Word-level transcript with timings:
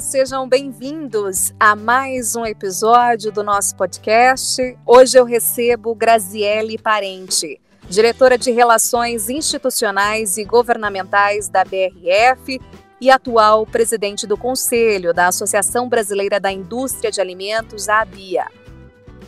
Sejam 0.00 0.48
bem-vindos 0.48 1.52
a 1.60 1.76
mais 1.76 2.34
um 2.34 2.46
episódio 2.46 3.30
do 3.30 3.44
nosso 3.44 3.76
podcast. 3.76 4.76
Hoje 4.86 5.18
eu 5.18 5.26
recebo 5.26 5.94
Graziele 5.94 6.78
Parente, 6.78 7.60
diretora 7.86 8.38
de 8.38 8.50
Relações 8.50 9.28
Institucionais 9.28 10.38
e 10.38 10.44
Governamentais 10.44 11.50
da 11.50 11.64
BRF 11.64 12.58
e 12.98 13.10
atual 13.10 13.66
presidente 13.66 14.26
do 14.26 14.38
Conselho 14.38 15.12
da 15.12 15.28
Associação 15.28 15.86
Brasileira 15.86 16.40
da 16.40 16.50
Indústria 16.50 17.10
de 17.10 17.20
Alimentos, 17.20 17.86
a 17.86 18.00
ABIA. 18.00 18.46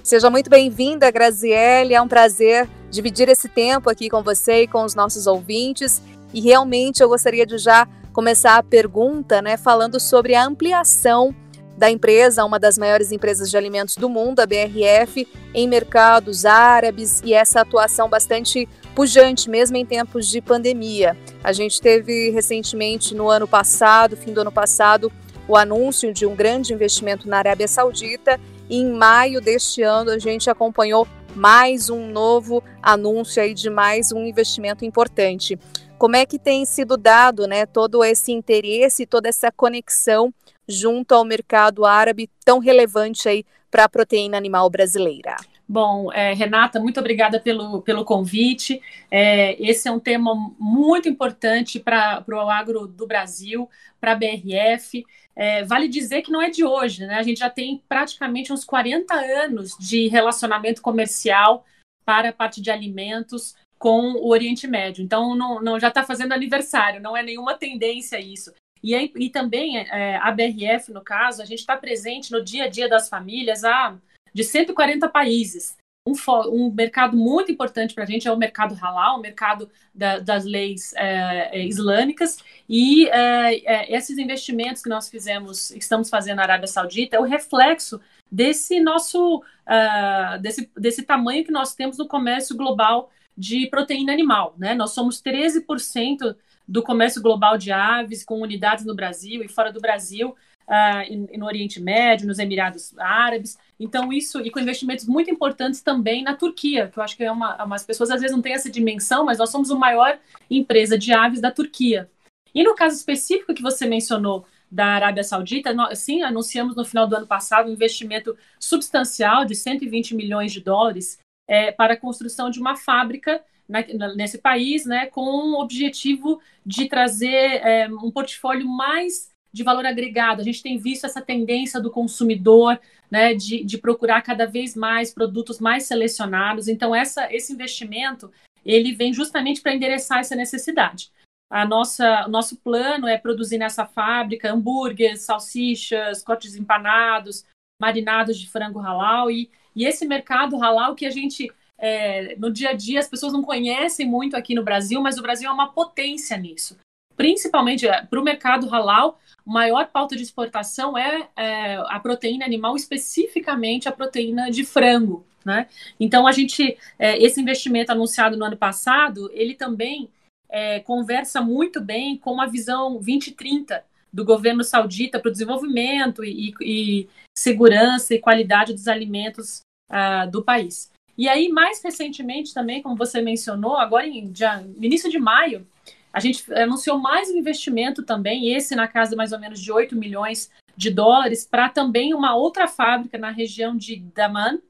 Seja 0.03 0.31
muito 0.31 0.49
bem-vinda, 0.49 1.11
Graziele. 1.11 1.93
É 1.93 2.01
um 2.01 2.09
prazer 2.09 2.67
dividir 2.91 3.29
esse 3.29 3.49
tempo 3.49 3.91
aqui 3.91 4.09
com 4.09 4.23
você 4.23 4.63
e 4.63 4.69
com 4.69 4.85
os 4.85 4.95
nossos 4.95 5.27
ouvintes. 5.27 6.01
E 6.33 6.41
realmente 6.41 7.03
eu 7.03 7.11
gostaria 7.11 7.45
de 7.45 7.59
já 7.59 7.87
começar 8.13 8.57
a 8.57 8.63
pergunta, 8.63 9.41
né, 9.41 9.57
falando 9.57 9.99
sobre 9.99 10.35
a 10.35 10.45
ampliação 10.45 11.35
da 11.77 11.91
empresa, 11.91 12.45
uma 12.45 12.59
das 12.59 12.77
maiores 12.77 13.11
empresas 13.11 13.51
de 13.51 13.57
alimentos 13.57 13.97
do 13.97 14.09
mundo, 14.09 14.41
a 14.41 14.47
BRF, 14.47 15.27
em 15.55 15.67
mercados 15.67 16.45
árabes 16.45 17.21
e 17.25 17.33
essa 17.33 17.61
atuação 17.61 18.09
bastante 18.09 18.69
pujante, 18.95 19.49
mesmo 19.49 19.77
em 19.77 19.85
tempos 19.85 20.29
de 20.29 20.41
pandemia. 20.41 21.17
A 21.43 21.53
gente 21.53 21.81
teve 21.81 22.31
recentemente, 22.31 23.15
no 23.15 23.29
ano 23.29 23.49
passado, 23.49 24.17
fim 24.17 24.33
do 24.33 24.43
ano 24.43 24.53
passado, 24.53 25.11
o 25.49 25.57
anúncio 25.57 26.13
de 26.13 26.25
um 26.27 26.37
grande 26.37 26.73
investimento 26.73 27.29
na 27.29 27.39
Arábia 27.39 27.67
Saudita 27.67 28.39
e 28.69 28.77
em 28.77 28.93
maio 28.93 29.41
deste 29.41 29.83
ano 29.83 30.11
a 30.11 30.19
gente 30.19 30.49
acompanhou 30.49 31.07
mais 31.35 31.91
um 31.91 32.07
novo 32.07 32.63
anúncio 32.83 33.43
aí 33.43 33.55
de 33.55 33.71
mais 33.71 34.13
um 34.13 34.25
investimento 34.25 34.85
importante. 34.85 35.59
Como 36.03 36.17
é 36.17 36.27
que 36.27 36.37
tem 36.37 36.65
sido 36.65 36.97
dado 36.97 37.47
né, 37.47 37.65
todo 37.65 38.03
esse 38.03 38.33
interesse, 38.33 39.07
toda 39.07 39.29
essa 39.29 39.53
conexão 39.53 40.35
junto 40.67 41.13
ao 41.15 41.25
mercado 41.25 41.85
árabe 41.85 42.29
tão 42.45 42.59
relevante 42.59 43.29
aí 43.29 43.45
para 43.71 43.85
a 43.85 43.89
proteína 43.89 44.37
animal 44.37 44.69
brasileira? 44.69 45.37
Bom, 45.69 46.13
é, 46.13 46.35
Renata, 46.35 46.81
muito 46.81 46.99
obrigada 46.99 47.39
pelo, 47.39 47.83
pelo 47.83 48.05
convite. 48.05 48.83
É, 49.13 49.55
esse 49.65 49.87
é 49.87 49.93
um 49.93 50.01
tema 50.01 50.35
muito 50.59 51.09
importante 51.09 51.79
para 51.79 52.25
o 52.29 52.51
agro 52.51 52.89
do 52.89 53.07
Brasil, 53.07 53.71
para 54.01 54.11
a 54.11 54.17
BRF. 54.17 55.05
É, 55.37 55.63
vale 55.63 55.87
dizer 55.87 56.23
que 56.23 56.33
não 56.33 56.43
é 56.43 56.51
de 56.51 56.65
hoje, 56.65 57.07
né? 57.07 57.15
A 57.15 57.23
gente 57.23 57.39
já 57.39 57.49
tem 57.49 57.81
praticamente 57.89 58.53
uns 58.53 58.65
40 58.65 59.15
anos 59.15 59.77
de 59.79 60.09
relacionamento 60.09 60.83
comercial 60.83 61.65
para 62.05 62.31
a 62.31 62.33
parte 62.33 62.61
de 62.61 62.73
alimentos 62.73 63.55
com 63.83 64.13
o 64.13 64.29
Oriente 64.29 64.69
Médio. 64.69 65.03
Então, 65.03 65.35
não, 65.35 65.61
não 65.61 65.81
já 65.81 65.89
está 65.89 66.05
fazendo 66.05 66.31
aniversário, 66.31 67.03
não 67.03 67.17
é 67.17 67.23
nenhuma 67.25 67.55
tendência 67.55 68.21
isso. 68.21 68.55
E, 68.81 68.95
e 68.95 69.29
também 69.29 69.77
é, 69.77 70.19
a 70.19 70.31
BRF, 70.31 70.93
no 70.93 71.01
caso, 71.01 71.43
a 71.43 71.45
gente 71.45 71.59
está 71.59 71.77
presente 71.77 72.31
no 72.31 72.45
dia 72.45 72.67
a 72.67 72.69
dia 72.69 72.89
das 72.89 73.09
famílias 73.09 73.65
há, 73.65 73.97
de 74.33 74.45
140 74.45 75.09
países. 75.09 75.77
Um, 76.07 76.15
um 76.47 76.71
mercado 76.73 77.17
muito 77.17 77.51
importante 77.51 77.93
para 77.93 78.05
a 78.05 78.07
gente 78.07 78.29
é 78.29 78.33
o 78.33 78.37
mercado 78.37 78.77
halal, 78.77 79.19
o 79.19 79.21
mercado 79.21 79.69
da, 79.93 80.21
das 80.21 80.45
leis 80.45 80.93
é, 80.95 81.59
é, 81.59 81.67
islâmicas. 81.67 82.39
E 82.69 83.09
é, 83.09 83.65
é, 83.65 83.97
esses 83.97 84.17
investimentos 84.17 84.81
que 84.81 84.89
nós 84.89 85.09
fizemos, 85.09 85.73
estamos 85.73 86.09
fazendo 86.09 86.37
na 86.37 86.45
Arábia 86.45 86.69
Saudita, 86.69 87.17
é 87.17 87.19
o 87.19 87.25
reflexo 87.25 88.01
desse 88.31 88.79
nosso, 88.79 89.39
uh, 89.39 90.41
desse, 90.41 90.71
desse 90.79 91.03
tamanho 91.03 91.45
que 91.45 91.51
nós 91.51 91.75
temos 91.75 91.99
no 91.99 92.07
comércio 92.07 92.57
global 92.57 93.11
de 93.37 93.67
proteína 93.69 94.13
animal. 94.13 94.55
Né? 94.59 94.75
Nós 94.75 94.93
somos 94.93 95.23
13% 95.23 96.37
do 96.67 96.83
comércio 96.83 97.23
global 97.23 97.59
de 97.59 97.73
aves, 97.73 98.25
com 98.25 98.41
unidades 98.41 98.85
no 98.85 98.95
Brasil 98.95 99.43
e 99.43 99.49
fora 99.49 99.73
do 99.73 99.81
Brasil, 99.81 100.35
uh, 100.69 101.39
no 101.39 101.47
Oriente 101.47 101.81
Médio, 101.81 102.27
nos 102.27 102.39
Emirados 102.39 102.97
Árabes. 102.99 103.59
Então, 103.79 104.13
isso, 104.13 104.41
e 104.41 104.51
com 104.51 104.61
investimentos 104.61 105.07
muito 105.07 105.31
importantes 105.31 105.83
também 105.83 106.23
na 106.23 106.35
Turquia, 106.35 106.89
que 106.89 106.99
eu 106.99 107.03
acho 107.03 107.17
que 107.17 107.25
é 107.25 107.33
uma. 107.33 107.63
Umas 107.65 107.85
pessoas 107.85 108.11
às 108.11 108.21
vezes 108.21 108.35
não 108.35 108.43
têm 108.43 108.55
essa 108.55 108.71
dimensão, 108.71 109.25
mas 109.25 109.39
nós 109.39 109.51
somos 109.51 109.71
a 109.71 109.77
maior 109.77 110.19
empresa 110.51 110.97
de 110.97 111.13
aves 111.13 111.41
da 111.41 111.51
Turquia. 111.51 112.11
E 112.55 112.63
no 112.63 112.75
caso 112.75 112.97
específico 112.97 113.55
que 113.55 113.63
você 113.63 113.87
mencionou 113.87 114.45
da 114.71 114.87
Arábia 114.87 115.23
Saudita, 115.23 115.73
nós, 115.75 115.99
sim, 115.99 116.23
anunciamos 116.23 116.75
no 116.75 116.85
final 116.85 117.07
do 117.07 117.17
ano 117.17 117.27
passado 117.27 117.69
um 117.69 117.73
investimento 117.73 118.37
substancial 118.59 119.45
de 119.45 119.55
120 119.55 120.15
milhões 120.15 120.53
de 120.53 120.61
dólares 120.61 121.19
é, 121.53 121.71
para 121.71 121.93
a 121.93 121.97
construção 121.99 122.49
de 122.49 122.59
uma 122.59 122.75
fábrica 122.77 123.45
na, 123.69 123.85
nesse 124.15 124.39
país, 124.39 124.87
né, 124.87 125.05
com 125.05 125.21
o 125.21 125.61
objetivo 125.61 126.41
de 126.65 126.89
trazer 126.89 127.61
é, 127.63 127.87
um 127.89 128.11
portfólio 128.11 128.67
mais 128.67 129.31
de 129.53 129.63
valor 129.63 129.85
agregado. 129.85 130.41
A 130.41 130.45
gente 130.45 130.63
tem 130.63 130.79
visto 130.79 131.05
essa 131.05 131.21
tendência 131.21 131.79
do 131.79 131.91
consumidor, 131.91 132.81
né, 133.11 133.35
de, 133.35 133.63
de 133.65 133.77
procurar 133.77 134.23
cada 134.23 134.47
vez 134.47 134.75
mais 134.75 135.13
produtos 135.13 135.61
mais 135.61 135.83
selecionados. 135.83 136.69
Então, 136.69 136.95
essa, 136.95 137.31
esse 137.31 137.53
investimento 137.53 138.33
ele 138.65 138.95
vem 138.95 139.13
justamente 139.13 139.61
para 139.61 139.75
endereçar 139.75 140.21
essa 140.21 140.35
necessidade. 140.35 141.11
A 141.51 141.67
nossa, 141.67 142.27
nosso 142.29 142.57
plano 142.57 143.07
é 143.07 143.19
produzir 143.19 143.59
nessa 143.59 143.85
fábrica 143.85 144.51
hambúrgueres, 144.51 145.21
salsichas, 145.21 146.23
cortes 146.23 146.57
empanados, 146.57 147.45
marinados 147.79 148.39
de 148.39 148.49
frango 148.49 148.79
halal 148.79 149.31
e 149.31 149.51
e 149.75 149.85
esse 149.85 150.07
mercado 150.07 150.57
halal 150.59 150.95
que 150.95 151.07
a 151.07 151.11
gente, 151.11 151.51
é, 151.79 152.37
no 152.37 152.53
dia 152.53 152.71
a 152.71 152.73
dia, 152.73 153.01
as 153.01 153.09
pessoas 153.09 153.33
não 153.33 153.43
conhecem 153.43 154.07
muito 154.07 154.37
aqui 154.37 154.55
no 154.55 154.63
Brasil, 154.63 155.01
mas 155.01 155.19
o 155.19 155.23
Brasil 155.23 155.49
é 155.49 155.53
uma 155.53 155.73
potência 155.73 156.37
nisso. 156.37 156.77
Principalmente 157.17 157.87
é, 157.87 158.03
para 158.03 158.21
o 158.21 158.25
mercado 158.25 158.69
halal, 158.69 159.19
maior 159.45 159.87
pauta 159.89 160.17
de 160.17 160.23
exportação 160.23 160.97
é, 160.97 161.29
é, 161.37 161.77
a 161.89 161.99
proteína 162.01 162.45
animal, 162.45 162.77
especificamente 162.77 163.89
a 163.89 163.93
proteína 163.93 164.51
de 164.51 164.65
frango. 164.65 165.25
Né? 165.45 165.67
Então, 165.99 166.27
a 166.27 166.33
gente, 166.33 166.77
é, 166.99 167.23
esse 167.23 167.41
investimento 167.41 167.91
anunciado 167.91 168.37
no 168.37 168.45
ano 168.45 168.57
passado, 168.57 169.31
ele 169.33 169.55
também 169.55 170.09
é, 170.49 170.81
conversa 170.81 171.41
muito 171.41 171.81
bem 171.81 172.17
com 172.17 172.41
a 172.41 172.47
visão 172.47 172.93
2030 172.93 173.83
do 174.13 174.25
governo 174.25 174.63
saudita 174.63 175.19
para 175.19 175.29
o 175.29 175.33
desenvolvimento 175.33 176.25
e, 176.25 176.55
e, 176.61 177.09
segurança 177.37 178.15
e 178.15 178.21
qualidade 178.21 178.75
dos 178.75 178.87
alimentos 178.87 179.63
uh, 179.91 180.31
do 180.31 180.43
país. 180.43 180.91
E 181.17 181.29
aí, 181.29 181.49
mais 181.49 181.83
recentemente 181.83 182.53
também, 182.53 182.83
como 182.83 182.97
você 182.97 183.23
mencionou, 183.23 183.77
agora 183.77 184.07
em 184.07 184.33
já, 184.35 184.63
início 184.81 185.11
de 185.11 185.19
maio, 185.19 185.67
a 186.13 186.21
gente 186.21 186.53
anunciou 186.53 186.99
mais 186.99 187.31
um 187.31 187.37
investimento 187.37 188.03
também, 188.03 188.55
esse 188.55 188.75
na 188.75 188.87
casa 188.87 189.17
mais 189.17 189.33
ou 189.33 189.39
menos 189.39 189.61
de 189.61 189.73
8 189.73 189.97
milhões 189.97 190.51
de 190.77 190.91
dólares, 190.91 191.47
para 191.47 191.69
também 191.69 192.13
uma 192.13 192.35
outra 192.35 192.69
fábrica 192.69 193.17
na 193.17 193.31
região 193.31 193.77
de 193.77 193.97
Daman, 193.97 194.61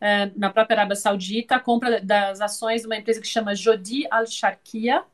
eh, 0.00 0.30
na 0.34 0.50
própria 0.50 0.78
Arábia 0.78 0.96
Saudita, 0.96 1.56
a 1.56 1.60
compra 1.60 2.00
das 2.00 2.40
ações 2.40 2.80
de 2.80 2.86
uma 2.86 2.96
empresa 2.96 3.20
que 3.20 3.26
chama 3.26 3.54
Jodi 3.54 4.06
Al-Sharkia. 4.10 5.04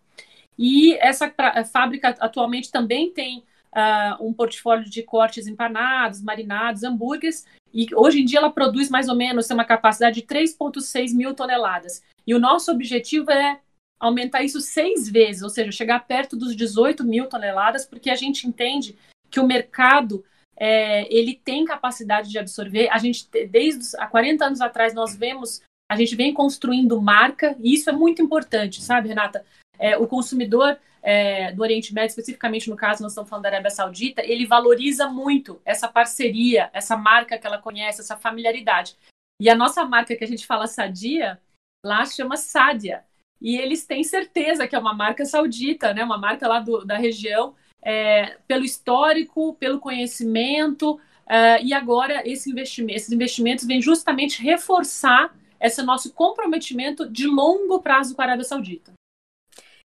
E 0.59 0.95
essa 0.95 1.33
fábrica 1.71 2.15
atualmente 2.21 2.71
também 2.71 3.11
tem 3.11 3.45
uh, 3.77 4.27
um 4.27 4.33
portfólio 4.33 4.89
de 4.89 5.03
cortes 5.03 5.47
empanados, 5.47 6.23
marinados, 6.23 6.83
hambúrgueres, 6.83 7.47
e 7.73 7.87
hoje 7.95 8.23
em 8.23 8.25
dia 8.25 8.39
ela 8.39 8.51
produz 8.51 8.89
mais 8.89 9.09
ou 9.09 9.15
menos, 9.15 9.51
uma 9.51 9.65
capacidade 9.65 10.23
de 10.23 10.27
3,6 10.27 11.15
mil 11.15 11.35
toneladas. 11.35 12.03
E 12.27 12.35
o 12.35 12.39
nosso 12.39 12.73
objetivo 12.73 13.31
é 13.31 13.61
aumentar 14.01 14.43
isso 14.43 14.61
seis 14.61 15.09
vezes, 15.09 15.43
ou 15.43 15.51
seja, 15.51 15.71
chegar 15.71 16.07
perto 16.07 16.37
dos 16.37 16.57
18 16.57 17.05
mil 17.05 17.27
toneladas, 17.27 17.85
porque 17.85 18.11
a 18.11 18.15
gente 18.15 18.47
entende 18.47 18.97
que 19.31 19.41
o 19.41 19.47
mercado 19.47 20.25
é, 20.57 21.13
ele 21.15 21.35
tem 21.35 21.65
capacidade 21.65 22.31
de 22.31 22.39
absorver. 22.39 22.89
A 22.91 22.99
gente, 22.99 23.29
desde 23.49 23.97
há 23.99 24.07
40 24.07 24.45
anos 24.45 24.61
atrás, 24.61 24.95
nós 24.95 25.15
vemos, 25.15 25.61
a 25.89 25.97
gente 25.97 26.17
vem 26.17 26.33
construindo 26.35 27.01
marca, 27.01 27.57
e 27.61 27.75
isso 27.75 27.89
é 27.89 27.93
muito 27.93 28.21
importante, 28.21 28.83
sabe, 28.83 29.09
Renata? 29.09 29.45
É, 29.79 29.97
o 29.97 30.07
consumidor 30.07 30.79
é, 31.03 31.53
do 31.53 31.63
Oriente 31.63 31.95
Médio, 31.95 32.09
especificamente 32.09 32.69
no 32.69 32.77
caso, 32.77 33.03
nós 33.03 33.13
estamos 33.13 33.31
falando 33.31 33.45
da 33.45 33.51
Arábia 33.51 33.71
Saudita, 33.71 34.23
ele 34.25 34.47
valoriza 34.47 35.09
muito 35.09 35.61
essa 35.65 35.87
parceria, 35.87 36.71
essa 36.73 36.97
marca 36.97 37.39
que 37.39 37.47
ela 37.47 37.59
conhece, 37.59 38.01
essa 38.01 38.17
familiaridade. 38.17 38.97
E 39.41 39.49
a 39.49 39.55
nossa 39.55 39.85
marca 39.85 40.17
que 40.17 40.25
a 40.25 40.27
gente 40.27 40.47
fala 40.47 40.67
Sadia, 40.67 41.39
lá 41.85 42.05
chama 42.05 42.37
Sadia. 42.37 43.05
E 43.41 43.57
eles 43.57 43.87
têm 43.87 44.03
certeza 44.03 44.67
que 44.67 44.75
é 44.75 44.79
uma 44.79 44.95
marca 44.95 45.25
saudita, 45.25 45.93
né? 45.93 46.03
uma 46.03 46.19
marca 46.19 46.49
lá 46.49 46.59
do, 46.59 46.85
da 46.85 46.97
região, 46.97 47.55
é, 47.83 48.39
pelo 48.49 48.65
histórico, 48.65 49.55
pelo 49.55 49.79
conhecimento, 49.79 50.99
é, 51.29 51.63
e 51.63 51.75
agora 51.75 52.29
esse 52.29 52.51
investimento, 52.51 52.97
esses 52.97 53.13
investimentos 53.13 53.67
vêm 53.67 53.81
justamente 53.81 54.43
reforçar 54.43 55.33
esse 55.67 55.83
nosso 55.83 56.13
comprometimento 56.13 57.09
de 57.09 57.27
longo 57.27 57.81
prazo 57.81 58.15
com 58.15 58.23
a 58.23 58.25
Arábia 58.25 58.45
Saudita. 58.45 58.93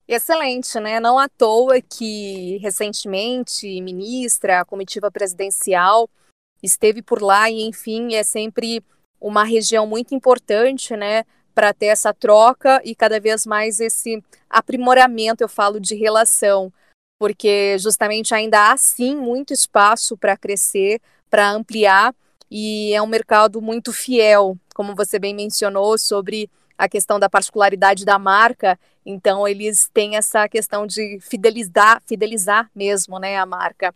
Excelente, 0.07 0.79
né? 0.79 0.99
Não 0.99 1.17
à 1.17 1.29
toa 1.29 1.81
que 1.81 2.57
recentemente 2.57 3.81
ministra, 3.81 4.59
a 4.59 4.65
comitiva 4.65 5.09
presidencial 5.09 6.09
esteve 6.61 7.01
por 7.01 7.21
lá 7.21 7.49
e, 7.49 7.61
enfim, 7.63 8.13
é 8.13 8.23
sempre 8.23 8.83
uma 9.19 9.43
região 9.43 9.87
muito 9.87 10.13
importante, 10.13 10.95
né, 10.97 11.23
para 11.55 11.73
ter 11.73 11.85
essa 11.85 12.13
troca 12.13 12.81
e 12.83 12.93
cada 12.93 13.19
vez 13.21 13.45
mais 13.45 13.79
esse 13.79 14.21
aprimoramento, 14.49 15.41
eu 15.41 15.47
falo, 15.47 15.79
de 15.79 15.95
relação. 15.95 16.71
porque 17.23 17.77
justamente 17.79 18.35
ainda 18.35 18.69
há 18.69 18.75
sim 18.75 19.15
muito 19.15 19.53
espaço 19.53 20.17
para 20.17 20.35
crescer, 20.35 20.99
para 21.29 21.51
ampliar, 21.51 22.13
e 22.55 22.93
é 22.93 23.01
um 23.01 23.07
mercado 23.07 23.59
muito 23.59 23.91
fiel, 23.91 24.55
como 24.75 24.93
você 24.93 25.17
bem 25.17 25.33
mencionou, 25.33 25.97
sobre 25.97 26.47
a 26.77 26.87
questão 26.87 27.19
da 27.19 27.27
particularidade 27.27 28.05
da 28.05 28.19
marca. 28.19 28.79
Então, 29.03 29.47
eles 29.47 29.89
têm 29.91 30.17
essa 30.17 30.47
questão 30.47 30.85
de 30.85 31.17
fidelizar, 31.19 32.03
fidelizar 32.05 32.69
mesmo 32.75 33.17
né, 33.17 33.37
a 33.37 33.45
marca. 33.47 33.91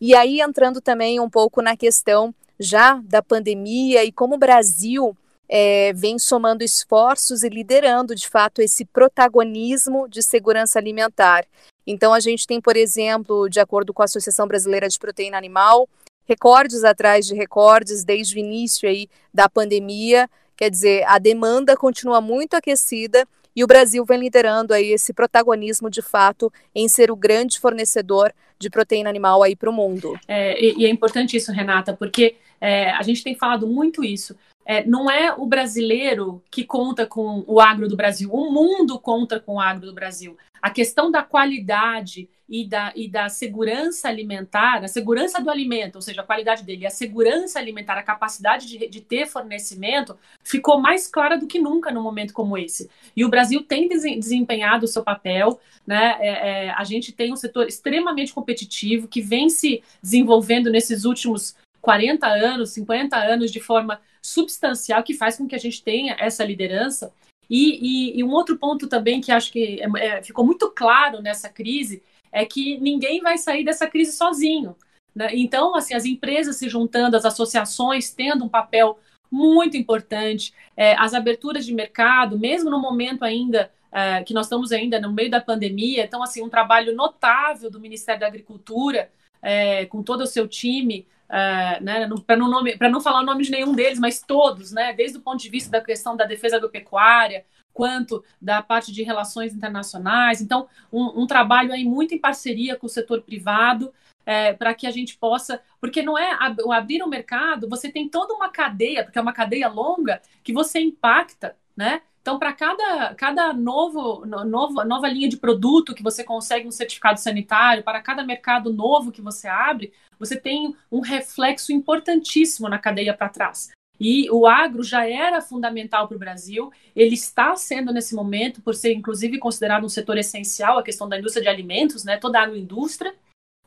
E 0.00 0.14
aí, 0.14 0.40
entrando 0.40 0.80
também 0.80 1.18
um 1.18 1.28
pouco 1.28 1.60
na 1.60 1.76
questão 1.76 2.32
já 2.60 2.94
da 3.02 3.20
pandemia 3.20 4.04
e 4.04 4.12
como 4.12 4.36
o 4.36 4.38
Brasil 4.38 5.16
é, 5.48 5.92
vem 5.92 6.16
somando 6.16 6.62
esforços 6.62 7.42
e 7.42 7.48
liderando, 7.48 8.14
de 8.14 8.28
fato, 8.28 8.62
esse 8.62 8.84
protagonismo 8.84 10.08
de 10.08 10.22
segurança 10.22 10.78
alimentar. 10.78 11.44
Então, 11.84 12.14
a 12.14 12.20
gente 12.20 12.46
tem, 12.46 12.60
por 12.60 12.76
exemplo, 12.76 13.48
de 13.48 13.58
acordo 13.58 13.92
com 13.92 14.02
a 14.02 14.04
Associação 14.04 14.46
Brasileira 14.46 14.88
de 14.88 14.96
Proteína 14.96 15.36
Animal, 15.36 15.88
recordes 16.26 16.84
atrás 16.84 17.26
de 17.26 17.34
recordes 17.34 18.04
desde 18.04 18.36
o 18.36 18.38
início 18.38 18.88
aí 18.88 19.08
da 19.32 19.48
pandemia. 19.48 20.28
Quer 20.56 20.70
dizer, 20.70 21.04
a 21.06 21.18
demanda 21.18 21.76
continua 21.76 22.20
muito 22.20 22.54
aquecida 22.54 23.26
e 23.54 23.64
o 23.64 23.66
Brasil 23.66 24.04
vem 24.04 24.20
liderando 24.20 24.74
aí 24.74 24.92
esse 24.92 25.14
protagonismo 25.14 25.88
de 25.88 26.02
fato 26.02 26.52
em 26.74 26.88
ser 26.88 27.10
o 27.10 27.16
grande 27.16 27.58
fornecedor 27.58 28.32
de 28.58 28.68
proteína 28.68 29.08
animal 29.08 29.42
aí 29.42 29.56
para 29.56 29.70
o 29.70 29.72
mundo. 29.72 30.18
É, 30.28 30.62
e, 30.62 30.82
e, 30.82 30.86
é 30.86 30.90
importante 30.90 31.36
isso, 31.36 31.52
Renata, 31.52 31.94
porque 31.94 32.36
é, 32.60 32.90
a 32.90 33.02
gente 33.02 33.22
tem 33.22 33.34
falado 33.34 33.66
muito 33.66 34.04
isso. 34.04 34.36
É, 34.66 34.84
não 34.84 35.08
é 35.08 35.32
o 35.32 35.46
brasileiro 35.46 36.42
que 36.50 36.64
conta 36.64 37.06
com 37.06 37.44
o 37.46 37.60
agro 37.60 37.88
do 37.88 37.96
Brasil, 37.96 38.28
o 38.32 38.52
mundo 38.52 38.98
conta 38.98 39.38
com 39.38 39.54
o 39.54 39.60
agro 39.60 39.86
do 39.86 39.94
Brasil. 39.94 40.36
A 40.60 40.70
questão 40.70 41.08
da 41.08 41.22
qualidade 41.22 42.28
e 42.48 42.64
da, 42.66 42.92
e 42.96 43.08
da 43.08 43.28
segurança 43.28 44.08
alimentar, 44.08 44.84
a 44.84 44.88
segurança 44.88 45.40
do 45.40 45.50
alimento, 45.50 45.96
ou 45.96 46.02
seja, 46.02 46.20
a 46.20 46.24
qualidade 46.24 46.64
dele, 46.64 46.86
a 46.86 46.90
segurança 46.90 47.58
alimentar, 47.58 47.98
a 47.98 48.02
capacidade 48.02 48.66
de, 48.66 48.88
de 48.88 49.00
ter 49.00 49.26
fornecimento, 49.26 50.16
ficou 50.42 50.80
mais 50.80 51.06
clara 51.06 51.36
do 51.36 51.46
que 51.46 51.60
nunca 51.60 51.92
num 51.92 52.02
momento 52.02 52.32
como 52.32 52.58
esse. 52.58 52.90
E 53.16 53.24
o 53.24 53.28
Brasil 53.28 53.62
tem 53.62 53.88
desempenhado 53.88 54.84
o 54.84 54.88
seu 54.88 55.02
papel, 55.02 55.60
né? 55.86 56.16
É, 56.20 56.28
é, 56.66 56.70
a 56.70 56.82
gente 56.82 57.12
tem 57.12 57.32
um 57.32 57.36
setor 57.36 57.66
extremamente 57.68 58.32
competitivo 58.32 59.06
que 59.06 59.20
vem 59.20 59.48
se 59.48 59.82
desenvolvendo 60.02 60.70
nesses 60.70 61.04
últimos 61.04 61.56
40 61.80 62.26
anos, 62.26 62.70
50 62.70 63.16
anos 63.16 63.52
de 63.52 63.60
forma 63.60 64.00
substancial, 64.26 65.02
que 65.02 65.14
faz 65.14 65.36
com 65.36 65.46
que 65.46 65.54
a 65.54 65.58
gente 65.58 65.82
tenha 65.82 66.16
essa 66.18 66.44
liderança. 66.44 67.12
E, 67.48 68.14
e, 68.14 68.18
e 68.18 68.24
um 68.24 68.30
outro 68.30 68.58
ponto 68.58 68.88
também 68.88 69.20
que 69.20 69.30
acho 69.30 69.52
que 69.52 69.80
é, 69.80 70.06
é, 70.06 70.22
ficou 70.22 70.44
muito 70.44 70.70
claro 70.70 71.22
nessa 71.22 71.48
crise 71.48 72.02
é 72.32 72.44
que 72.44 72.78
ninguém 72.78 73.20
vai 73.20 73.38
sair 73.38 73.64
dessa 73.64 73.86
crise 73.86 74.12
sozinho. 74.12 74.76
Né? 75.14 75.28
Então, 75.32 75.76
assim, 75.76 75.94
as 75.94 76.04
empresas 76.04 76.56
se 76.56 76.68
juntando, 76.68 77.16
as 77.16 77.24
associações 77.24 78.10
tendo 78.10 78.44
um 78.44 78.48
papel 78.48 78.98
muito 79.30 79.76
importante, 79.76 80.52
é, 80.76 80.94
as 80.96 81.14
aberturas 81.14 81.64
de 81.64 81.72
mercado, 81.72 82.38
mesmo 82.38 82.68
no 82.68 82.80
momento 82.80 83.24
ainda 83.24 83.70
é, 83.92 84.22
que 84.24 84.34
nós 84.34 84.46
estamos 84.46 84.72
ainda 84.72 85.00
no 85.00 85.12
meio 85.12 85.30
da 85.30 85.40
pandemia, 85.40 86.04
então, 86.04 86.22
assim, 86.22 86.42
um 86.42 86.48
trabalho 86.48 86.94
notável 86.94 87.70
do 87.70 87.80
Ministério 87.80 88.20
da 88.20 88.26
Agricultura, 88.26 89.10
é, 89.40 89.86
com 89.86 90.02
todo 90.02 90.22
o 90.22 90.26
seu 90.26 90.48
time, 90.48 91.06
é, 91.28 91.80
né, 91.80 92.08
para 92.26 92.36
não, 92.36 92.62
não 92.90 93.00
falar 93.00 93.20
o 93.20 93.26
nome 93.26 93.44
de 93.44 93.50
nenhum 93.50 93.74
deles, 93.74 93.98
mas 93.98 94.22
todos, 94.22 94.72
né, 94.72 94.92
desde 94.92 95.18
o 95.18 95.20
ponto 95.20 95.40
de 95.40 95.48
vista 95.48 95.70
da 95.70 95.80
questão 95.80 96.16
da 96.16 96.24
defesa 96.24 96.56
agropecuária, 96.56 97.44
quanto 97.72 98.24
da 98.40 98.62
parte 98.62 98.90
de 98.90 99.02
relações 99.02 99.54
internacionais. 99.54 100.40
Então, 100.40 100.66
um, 100.90 101.22
um 101.22 101.26
trabalho 101.26 101.72
aí 101.72 101.84
muito 101.84 102.14
em 102.14 102.18
parceria 102.18 102.76
com 102.76 102.86
o 102.86 102.90
setor 102.90 103.20
privado, 103.22 103.92
é, 104.24 104.54
para 104.54 104.74
que 104.74 104.86
a 104.86 104.90
gente 104.90 105.16
possa. 105.18 105.60
Porque 105.80 106.02
não 106.02 106.18
é 106.18 106.36
o 106.64 106.72
abrir 106.72 107.02
o 107.02 107.08
mercado, 107.08 107.68
você 107.68 107.90
tem 107.90 108.08
toda 108.08 108.34
uma 108.34 108.48
cadeia, 108.48 109.04
porque 109.04 109.18
é 109.18 109.22
uma 109.22 109.32
cadeia 109.32 109.68
longa, 109.68 110.20
que 110.42 110.52
você 110.52 110.80
impacta, 110.80 111.54
né? 111.76 112.00
Então, 112.26 112.40
para 112.40 112.52
cada, 112.52 113.14
cada 113.14 113.52
novo, 113.52 114.26
novo, 114.26 114.82
nova 114.82 115.06
linha 115.06 115.28
de 115.28 115.36
produto 115.36 115.94
que 115.94 116.02
você 116.02 116.24
consegue 116.24 116.66
um 116.66 116.72
certificado 116.72 117.20
sanitário, 117.20 117.84
para 117.84 118.02
cada 118.02 118.24
mercado 118.24 118.72
novo 118.72 119.12
que 119.12 119.22
você 119.22 119.46
abre, 119.46 119.92
você 120.18 120.36
tem 120.36 120.74
um 120.90 120.98
reflexo 120.98 121.72
importantíssimo 121.72 122.68
na 122.68 122.80
cadeia 122.80 123.14
para 123.14 123.28
trás. 123.28 123.70
E 124.00 124.28
o 124.28 124.44
agro 124.44 124.82
já 124.82 125.08
era 125.08 125.40
fundamental 125.40 126.08
para 126.08 126.16
o 126.16 126.18
Brasil, 126.18 126.72
ele 126.96 127.14
está 127.14 127.54
sendo 127.54 127.92
nesse 127.92 128.12
momento, 128.12 128.60
por 128.60 128.74
ser 128.74 128.92
inclusive 128.92 129.38
considerado 129.38 129.84
um 129.84 129.88
setor 129.88 130.18
essencial, 130.18 130.80
a 130.80 130.82
questão 130.82 131.08
da 131.08 131.20
indústria 131.20 131.44
de 131.44 131.48
alimentos, 131.48 132.02
né, 132.02 132.16
toda 132.16 132.40
a 132.40 132.42
agroindústria, 132.42 133.14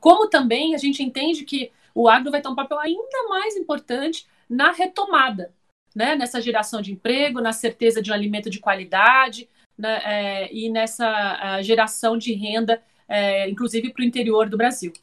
como 0.02 0.28
também 0.28 0.76
a 0.76 0.78
gente 0.78 1.02
entende 1.02 1.46
que 1.46 1.72
o 1.96 2.10
agro 2.10 2.30
vai 2.30 2.42
ter 2.42 2.50
um 2.50 2.56
papel 2.56 2.78
ainda 2.78 3.30
mais 3.30 3.56
importante 3.56 4.28
na 4.50 4.74
retomada, 4.74 5.54
né, 5.96 6.16
nessa 6.16 6.42
geração 6.42 6.82
de 6.82 6.92
emprego, 6.92 7.42
na 7.42 7.54
certeza 7.54 8.02
de 8.02 8.12
um 8.12 8.14
alimento 8.14 8.50
de 8.50 8.60
qualidade 8.60 9.50
né, 9.78 10.02
é, 10.04 10.54
e 10.54 10.70
nessa 10.70 11.62
geração 11.62 12.18
de 12.18 12.34
renda, 12.34 12.82
é, 13.08 13.50
inclusive 13.50 13.92
para 13.92 14.02
o 14.02 14.06
interior 14.06 14.50
do 14.50 14.58
Brasil. 14.58 14.94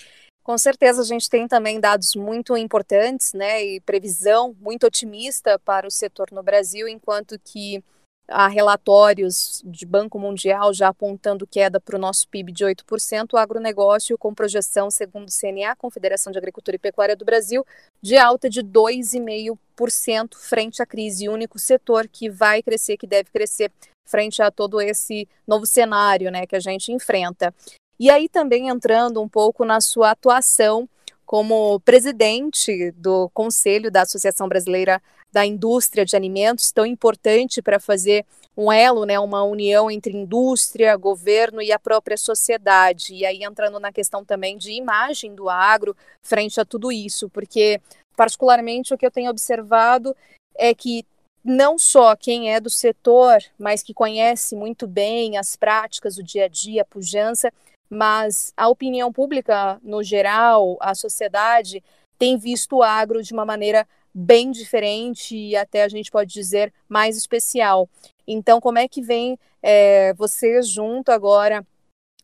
Com 0.43 0.57
certeza 0.57 1.03
a 1.03 1.05
gente 1.05 1.29
tem 1.29 1.49
também 1.49 1.81
dados 1.81 2.15
muito 2.15 2.57
importantes, 2.57 3.33
né, 3.33 3.65
e 3.65 3.81
previsão 3.81 4.55
muito 4.61 4.87
otimista 4.87 5.59
para 5.59 5.89
o 5.89 5.91
setor 5.91 6.29
no 6.31 6.43
Brasil, 6.43 6.87
enquanto 6.87 7.37
que 7.45 7.83
há 8.29 8.49
relatórios 8.49 9.63
de 9.65 9.87
Banco 9.87 10.19
Mundial 10.19 10.73
já 10.75 10.89
apontando 10.89 11.47
queda 11.47 11.81
para 11.81 11.97
o 11.97 11.99
nosso 11.99 12.29
PIB 12.29 12.53
de 12.53 12.65
8%, 12.65 13.33
o 13.33 13.37
agronegócio 13.37 14.19
com 14.19 14.35
projeção, 14.35 14.91
segundo 14.91 15.29
o 15.29 15.33
CNA, 15.33 15.77
Confederação 15.77 16.33
de 16.33 16.39
Agricultura 16.39 16.77
e 16.77 16.79
Pecuária 16.79 17.17
do 17.17 17.25
Brasil, 17.25 17.65
de 18.03 18.17
alta 18.17 18.51
de 18.51 18.63
2,5% 18.63 20.37
frente 20.37 20.83
à 20.83 20.87
crise, 20.87 21.29
único 21.29 21.59
setor 21.59 22.09
que 22.09 22.29
vai 22.29 22.63
crescer, 22.63 22.97
que 22.97 23.07
deve 23.07 23.31
crescer 23.31 23.71
frente 24.05 24.41
a 24.43 24.51
todo 24.51 24.81
esse 24.81 25.29
novo 25.47 25.67
cenário, 25.67 26.31
né, 26.31 26.47
que 26.47 26.57
a 26.57 26.61
gente 26.61 26.93
enfrenta. 26.93 27.55
E 27.99 28.11
aí 28.11 28.29
também 28.29 28.69
entrando 28.69 29.23
um 29.23 29.29
pouco 29.29 29.65
na 29.65 29.81
sua 29.81 30.11
atuação 30.11 30.89
como 31.25 31.81
presidente 31.81 32.93
do 32.93 33.29
Conselho 33.31 33.91
da 33.91 34.03
Associação 34.03 34.49
Brasileira 34.49 35.03
da 35.37 35.45
Indústria 35.45 36.03
de 36.03 36.17
Alimentos, 36.17 36.73
tão 36.73 36.87
importante 36.87 37.61
para 37.61 37.79
fazer 37.79 38.25
um 38.57 38.73
elo, 38.73 39.05
né, 39.05 39.21
uma 39.21 39.43
união 39.43 39.91
entre 39.91 40.17
indústria, 40.17 40.97
governo 40.97 41.61
e 41.61 41.71
a 41.71 41.79
própria 41.79 42.17
sociedade. 42.17 43.13
E 43.13 43.27
aí 43.27 43.45
entrando 43.45 43.79
na 43.79 43.93
questão 43.93 44.25
também 44.25 44.57
de 44.57 44.73
imagem 44.73 45.35
do 45.35 45.51
agro 45.51 45.95
frente 46.23 46.59
a 46.59 46.65
tudo 46.65 46.91
isso, 46.91 47.29
porque 47.29 47.79
particularmente 48.17 48.95
o 48.95 48.97
que 48.97 49.05
eu 49.05 49.11
tenho 49.11 49.31
observado 49.31 50.17
é 50.57 50.75
que 50.75 51.05
não 51.45 51.79
só 51.79 52.17
quem 52.17 52.51
é 52.51 52.59
do 52.59 52.71
setor, 52.71 53.37
mas 53.59 53.83
que 53.83 53.93
conhece 53.93 54.57
muito 54.57 54.87
bem 54.87 55.37
as 55.37 55.55
práticas, 55.55 56.17
o 56.17 56.23
dia 56.23 56.47
a 56.47 56.49
dia, 56.49 56.81
a 56.81 56.87
pujança, 56.87 57.53
mas 57.91 58.55
a 58.57 58.71
opinião 58.71 59.13
pública, 59.13 59.79
no 59.83 60.03
geral, 60.03 60.79
a 60.81 60.95
sociedade, 60.95 61.85
tem 62.19 62.39
visto 62.39 62.77
o 62.77 62.83
agro 62.83 63.23
de 63.23 63.35
uma 63.35 63.45
maneira 63.45 63.87
bem 64.19 64.51
diferente 64.51 65.37
e 65.37 65.55
até 65.55 65.83
a 65.83 65.89
gente 65.89 66.11
pode 66.11 66.33
dizer 66.33 66.73
mais 66.89 67.19
especial. 67.19 67.87
Então, 68.27 68.63
como 68.63 68.79
é 68.79 68.89
que 68.89 69.03
vem 69.03 69.39
é, 69.63 70.15
você 70.15 70.63
junto 70.63 71.13
agora 71.13 71.63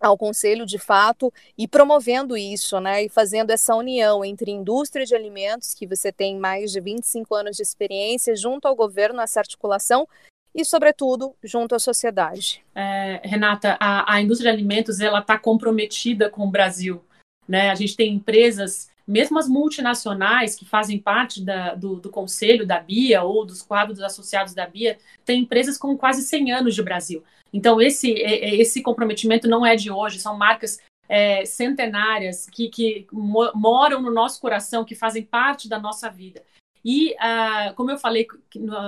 ao 0.01 0.17
conselho 0.17 0.65
de 0.65 0.79
fato 0.79 1.31
e 1.57 1.69
promovendo 1.69 2.35
isso, 2.35 2.81
né, 2.81 3.05
e 3.05 3.09
fazendo 3.11 3.51
essa 3.51 3.77
união 3.77 4.25
entre 4.25 4.51
indústria 4.51 5.05
de 5.05 5.15
alimentos, 5.15 5.75
que 5.75 5.87
você 5.87 6.11
tem 6.11 6.39
mais 6.39 6.73
de 6.73 6.81
25 6.81 7.35
anos 7.35 7.57
de 7.57 7.63
experiência, 7.63 8.35
junto 8.35 8.67
ao 8.67 8.75
governo, 8.75 9.21
essa 9.21 9.39
articulação, 9.39 10.09
e, 10.55 10.65
sobretudo, 10.65 11.35
junto 11.45 11.75
à 11.75 11.79
sociedade. 11.79 12.65
É, 12.75 13.21
Renata, 13.23 13.77
a, 13.79 14.15
a, 14.15 14.21
indústria 14.21 14.51
de 14.51 14.59
alimentos 14.59 14.99
ela 14.99 15.21
está 15.21 15.39
comprometida 15.39 16.29
com 16.29 16.47
o 16.47 16.51
Brasil. 16.51 17.03
Né? 17.47 17.71
A 17.71 17.75
gente 17.75 17.97
tem 17.97 18.15
empresas, 18.15 18.91
mesmo 19.07 19.39
as 19.39 19.49
multinacionais 19.49 20.55
que 20.55 20.65
fazem 20.65 20.99
parte 20.99 21.43
da, 21.43 21.75
do, 21.75 21.97
do, 21.97 22.11
conselho 22.11 22.67
da 22.67 22.79
BIA 22.79 23.23
ou 23.23 23.45
dos 23.45 23.63
quadros 23.63 24.01
associados 24.01 24.55
da 24.55 24.67
BIA, 24.67 24.99
tem 25.25 25.41
empresas 25.41 25.77
com 25.77 25.97
quase 25.97 26.23
100 26.23 26.53
anos 26.53 26.75
de 26.75 26.83
Brasil. 26.83 27.23
Então, 27.53 27.81
esse, 27.81 28.11
esse 28.11 28.83
comprometimento 28.83 29.49
não 29.49 29.65
é 29.65 29.77
de 29.77 29.91
hoje, 29.91 30.19
são 30.19 30.37
marcas 30.37 30.79
é, 31.09 31.45
centenárias 31.45 32.47
que, 32.47 32.69
que 32.69 33.07
moram 33.13 34.01
no 34.01 34.11
nosso 34.11 34.41
coração, 34.41 34.85
que 34.85 34.95
fazem 34.95 35.23
parte 35.23 35.69
da 35.69 35.79
nossa 35.79 36.09
vida. 36.09 36.43
E, 36.85 37.15
ah, 37.19 37.73
como 37.77 37.91
eu 37.91 37.99
falei 37.99 38.27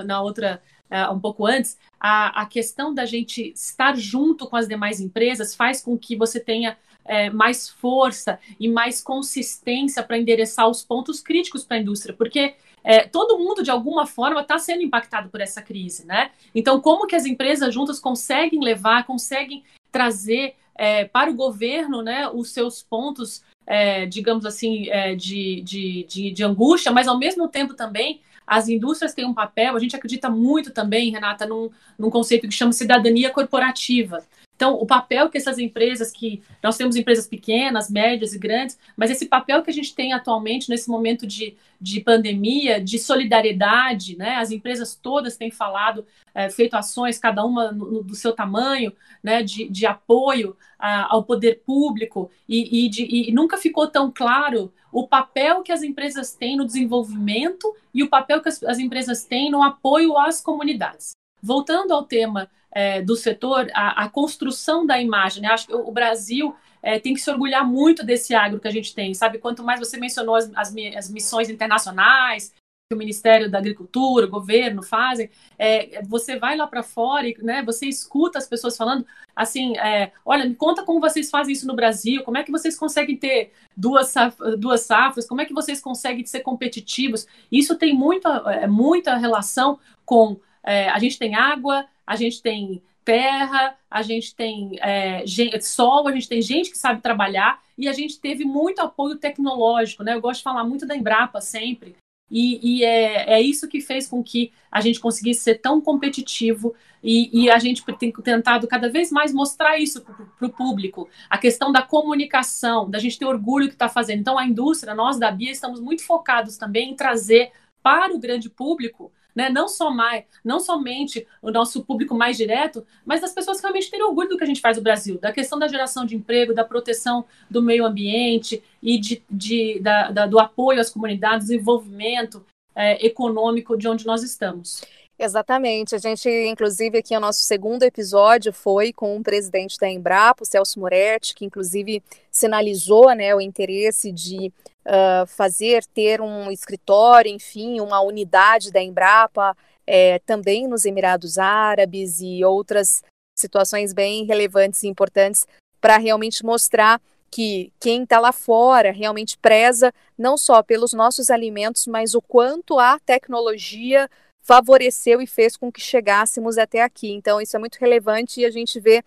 na 0.05 0.21
outra 0.21 0.61
uh, 0.91 1.13
um 1.13 1.21
pouco 1.21 1.47
antes, 1.47 1.79
a, 1.99 2.43
a 2.43 2.47
questão 2.47 2.93
da 2.93 3.05
gente 3.05 3.53
estar 3.55 3.97
junto 3.97 4.47
com 4.49 4.57
as 4.57 4.69
demais 4.69 5.01
empresas 5.01 5.55
faz 5.55 5.83
com 5.83 5.99
que 5.99 6.17
você 6.17 6.41
tenha 6.41 6.77
é, 7.05 7.31
mais 7.31 7.69
força 7.69 8.39
e 8.59 8.69
mais 8.69 9.03
consistência 9.03 10.03
para 10.03 10.19
endereçar 10.19 10.69
os 10.69 10.83
pontos 10.83 11.21
críticos 11.21 11.65
para 11.65 11.77
a 11.77 11.81
indústria, 11.81 12.15
porque 12.15 12.55
é, 12.83 13.01
todo 13.01 13.39
mundo, 13.39 13.63
de 13.63 13.71
alguma 13.71 14.07
forma, 14.07 14.43
está 14.43 14.59
sendo 14.59 14.83
impactado 14.83 15.31
por 15.31 15.41
essa 15.41 15.63
crise, 15.63 16.07
né? 16.07 16.31
Então, 16.55 16.81
como 16.81 17.07
que 17.07 17.17
as 17.17 17.25
empresas 17.25 17.73
juntas 17.73 17.99
conseguem 17.99 18.63
levar, 18.63 19.07
conseguem 19.07 19.65
trazer 19.91 20.55
é, 20.75 21.05
para 21.05 21.31
o 21.31 21.35
governo 21.35 22.03
né, 22.03 22.29
os 22.29 22.51
seus 22.51 22.83
pontos, 22.83 23.43
é, 23.67 24.07
digamos 24.07 24.45
assim, 24.45 24.89
é, 24.91 25.15
de, 25.15 25.63
de, 25.63 26.05
de, 26.09 26.31
de, 26.31 26.45
angústia, 26.45 26.93
mas 26.93 27.09
ao 27.09 27.19
mesmo 27.19 27.49
tempo 27.49 27.75
também 27.75 28.21
as 28.47 28.69
indústrias 28.69 29.15
têm 29.15 29.25
um 29.25 29.33
papel, 29.33 29.75
a 29.75 29.81
gente 29.81 29.97
acredita 29.97 30.29
muito 30.29 30.71
também, 30.71 31.11
Renata, 31.11 31.47
num, 31.47 31.71
num 31.99 32.11
conceito 32.11 32.47
que 32.47 32.55
chama 32.55 32.73
cidadania 32.73 33.31
corporativa. 33.31 34.23
Então, 34.57 34.75
o 34.75 34.87
papel 34.87 35.29
que 35.29 35.37
essas 35.37 35.59
empresas, 35.59 36.13
que 36.13 36.41
nós 36.63 36.77
temos 36.77 36.95
empresas 36.95 37.27
pequenas, 37.27 37.91
médias 37.91 38.35
e 38.35 38.39
grandes, 38.39 38.79
mas 38.97 39.11
esse 39.11 39.27
papel 39.27 39.63
que 39.63 39.71
a 39.71 39.75
gente 39.75 39.95
tem 39.95 40.13
atualmente 40.13 40.71
nesse 40.71 40.89
momento 40.89 41.27
de, 41.27 41.57
de 41.81 42.01
pandemia, 42.01 42.81
de 42.81 42.99
solidariedade, 42.99 44.17
né? 44.17 44.37
As 44.37 44.53
empresas 44.53 44.95
todas 44.95 45.37
têm 45.37 45.51
falado, 45.51 46.07
é, 46.33 46.49
feito 46.49 46.75
ações, 46.75 47.19
cada 47.19 47.45
uma 47.45 47.73
no, 47.73 47.91
no, 47.91 48.03
do 48.03 48.15
seu 48.15 48.33
tamanho, 48.33 48.93
né? 49.23 49.43
De, 49.43 49.69
de 49.69 49.87
apoio 49.87 50.57
a, 50.79 51.13
ao 51.13 51.25
poder 51.25 51.63
público 51.67 52.31
e, 52.49 52.85
e, 52.85 52.89
de, 52.89 53.05
e 53.05 53.33
nunca 53.33 53.59
ficou 53.59 53.89
tão 53.89 54.11
claro 54.11 54.73
o 54.93 55.09
papel 55.09 55.63
que 55.63 55.73
as 55.73 55.83
empresas 55.83 56.33
têm 56.33 56.57
no 56.57 56.65
desenvolvimento 56.65 57.75
e 57.93 58.05
o 58.05 58.09
papel 58.09 58.41
que 58.41 58.49
as, 58.49 58.63
as 58.63 58.79
empresas 58.79 59.25
têm 59.25 59.51
no 59.51 59.65
apoio 59.65 60.17
às 60.17 60.41
comunidades. 60.41 61.11
Voltando 61.43 61.93
ao 61.93 62.05
tema 62.05 62.49
é, 62.75 63.01
do 63.01 63.15
setor, 63.15 63.71
a, 63.73 64.05
a, 64.05 64.09
construção 64.09 64.85
da 64.85 65.01
imagem. 65.01 65.43
Né? 65.43 65.49
Acho 65.49 65.69
que 65.69 65.75
o 65.75 65.93
Brasil 65.93 66.55
é, 66.83 66.99
tem 66.99 67.15
que 67.15 67.21
se 67.21 67.31
orgulhar 67.31 67.67
muito 67.67 68.05
desse 68.05 68.35
agro 68.35 68.61
que 68.61 68.69
a 68.69 68.73
gente 68.73 68.95
tem, 68.95 69.15
sabe? 69.15 69.39
Quanto 69.39 69.63
mais 69.63 69.79
você 69.79 69.97
mencionou 69.97 70.35
as, 70.35 70.51
as, 70.55 70.75
as 70.97 71.11
missões 71.11 71.49
internacionais 71.49 72.53
que 72.89 72.95
o 72.95 72.99
Ministério 72.99 73.51
da 73.51 73.59
Agricultura, 73.59 74.27
o 74.27 74.31
governo 74.31 74.83
fazem, 74.83 75.31
é, 75.59 76.03
você 76.03 76.39
vai 76.39 76.55
lá 76.55 76.67
para 76.67 76.83
fora 76.83 77.27
e 77.27 77.35
né, 77.43 77.63
você 77.63 77.87
escuta 77.87 78.37
as 78.39 78.47
pessoas 78.47 78.77
falando 78.77 79.07
assim, 79.35 79.75
é, 79.79 80.13
olha, 80.25 80.45
me 80.45 80.55
conta 80.55 80.85
como 80.85 81.01
vocês 81.01 81.31
fazem 81.31 81.55
isso 81.55 81.67
no 81.67 81.75
Brasil, 81.75 82.23
como 82.23 82.37
é 82.37 82.45
que 82.45 82.53
vocês 82.53 82.79
conseguem 82.79 83.17
ter 83.17 83.53
duas, 83.75 84.13
duas 84.59 84.83
safras, 84.83 85.27
como 85.27 85.41
é 85.41 85.47
que 85.47 85.55
vocês 85.55 85.81
conseguem 85.81 86.27
ser 86.27 86.41
competitivos. 86.41 87.27
Isso 87.51 87.75
tem 87.77 87.95
muita, 87.95 88.29
é, 88.53 88.67
muita 88.67 89.17
relação 89.17 89.79
com 90.05 90.39
é, 90.65 90.89
a 90.89 90.99
gente 90.99 91.19
tem 91.19 91.35
água, 91.35 91.87
a 92.07 92.17
gente 92.17 92.43
tem 92.43 92.83
terra, 93.05 93.77
a 93.91 94.03
gente 94.03 94.35
tem 94.35 94.79
é, 94.81 95.25
gente, 95.27 95.65
sol, 95.65 96.09
a 96.09 96.13
gente 96.13 96.29
tem 96.29 96.41
gente 96.41 96.71
que 96.71 96.79
sabe 96.79 97.03
trabalhar 97.03 97.63
e 97.77 97.87
a 97.87 97.93
gente 97.93 98.19
teve 98.19 98.45
muito 98.45 98.81
apoio 98.81 99.17
tecnológico, 99.17 100.03
né? 100.03 100.15
Eu 100.15 100.21
gosto 100.21 100.39
de 100.39 100.45
falar 100.45 100.65
muito 100.65 100.87
da 100.87 100.97
Embrapa 100.97 101.41
sempre. 101.41 101.95
E, 102.31 102.79
e 102.79 102.85
é, 102.85 103.35
é, 103.35 103.41
isso 103.41 103.69
que 103.69 103.81
fez 103.81 104.09
com 104.09 104.23
que 104.23 104.51
a 104.73 104.81
gente 104.81 104.99
conseguisse 104.99 105.43
ser 105.43 105.57
tão 105.57 105.81
competitivo 105.81 106.75
e, 107.03 107.45
e 107.45 107.51
a 107.51 107.59
gente 107.59 107.85
tem 107.99 108.11
tentado 108.11 108.67
cada 108.67 108.89
vez 108.89 109.13
mais 109.13 109.33
mostrar 109.33 109.79
isso 109.79 110.01
para 110.01 110.47
o 110.47 110.51
público. 110.51 111.09
A 111.29 111.37
questão 111.37 111.71
da 111.71 111.83
comunicação, 111.83 112.89
da 112.89 112.99
gente 112.99 113.19
ter 113.19 113.27
orgulho 113.27 113.69
que 113.69 113.75
está 113.75 113.89
fazendo. 113.91 114.21
Então, 114.21 114.39
a 114.39 114.47
indústria, 114.47 114.95
nós 114.95 115.19
da 115.19 115.31
Bia, 115.31 115.53
estamos 115.53 115.81
muito 115.81 116.03
focados 116.03 116.57
também 116.57 116.93
em 116.93 116.97
trazer 116.97 117.53
para 117.83 118.15
o 118.15 118.19
grande 118.19 118.49
público 118.49 119.13
né? 119.35 119.49
Não 119.49 119.69
só 119.69 119.91
mais, 119.91 120.25
não 120.45 120.61
somente 120.61 121.27
o 121.43 121.51
nosso 121.51 121.85
público 121.85 122.15
mais 122.15 122.37
direto, 122.37 122.87
mas 123.05 123.21
das 123.21 123.33
pessoas 123.33 123.59
que 123.59 123.63
realmente 123.63 123.91
têm 123.91 124.03
orgulho 124.03 124.29
do 124.29 124.37
que 124.37 124.45
a 124.45 124.47
gente 124.47 124.61
faz 124.61 124.77
no 124.77 124.83
Brasil, 124.83 125.19
da 125.19 125.33
questão 125.33 125.59
da 125.59 125.69
geração 125.69 126.07
de 126.07 126.15
emprego, 126.15 126.55
da 126.55 126.65
proteção 126.65 127.25
do 127.51 127.63
meio 127.63 127.85
ambiente 127.85 128.63
e 128.83 128.99
de, 128.99 129.23
de 129.31 129.81
da, 129.81 130.11
da, 130.11 130.27
do 130.27 130.39
apoio 130.39 130.81
às 130.81 130.91
comunidades, 130.91 131.49
desenvolvimento 131.49 132.45
é, 132.75 133.05
econômico 133.05 133.77
de 133.77 133.89
onde 133.89 134.07
nós 134.07 134.23
estamos. 134.23 134.83
Exatamente. 135.17 135.95
A 135.95 135.99
gente, 135.99 136.29
inclusive, 136.29 136.99
aqui 136.99 137.17
o 137.17 137.21
nosso 137.21 137.45
segundo 137.45 137.85
episódio 137.85 138.53
foi 138.53 138.93
com 138.93 139.17
o 139.17 139.23
presidente 139.23 139.79
da 139.79 139.89
Embrapa, 139.89 140.43
o 140.43 140.47
Celso 140.47 140.81
Moretti, 140.81 141.35
que 141.35 141.45
inclusive 141.45 142.03
sinalizou 142.31 143.15
né, 143.15 143.35
o 143.35 143.41
interesse 143.41 144.11
de 144.11 144.53
uh, 144.87 145.27
fazer, 145.27 145.85
ter 145.87 146.21
um 146.21 146.51
escritório, 146.51 147.31
enfim, 147.31 147.81
uma 147.81 148.01
unidade 148.01 148.71
da 148.71 148.83
Embrapa 148.83 149.57
é, 149.87 150.19
também 150.21 150.67
nos 150.67 150.85
Emirados 150.85 151.39
Árabes 151.39 152.21
e 152.21 152.45
outras 152.45 153.03
situações 153.37 153.93
bem 153.93 154.25
relevantes 154.25 154.83
e 154.83 154.89
importantes 154.89 155.47
para 155.81 155.99
realmente 155.99 156.45
mostrar 156.45 157.01
que 157.31 157.73
quem 157.81 158.05
está 158.05 158.21
lá 158.21 158.33
fora 158.33 158.93
realmente 158.93 159.37
preza 159.37 159.93
não 160.17 160.37
só 160.39 160.63
pelos 160.63 160.93
nossos 160.93 161.31
alimentos, 161.31 161.87
mas 161.87 162.15
o 162.15 162.23
quanto 162.23 162.79
a 162.79 162.99
tecnologia 163.01 164.09
favoreceu 164.45 165.21
e 165.21 165.27
fez 165.27 165.57
com 165.57 165.73
que 165.73 165.81
chegássemos 165.81 166.59
até 166.59 166.83
aqui. 166.83 167.11
Então, 167.11 167.41
isso 167.41 167.57
é 167.57 167.59
muito 167.59 167.77
relevante 167.77 168.41
e 168.41 168.45
a 168.45 168.51
gente 168.51 168.79
vê 168.79 169.03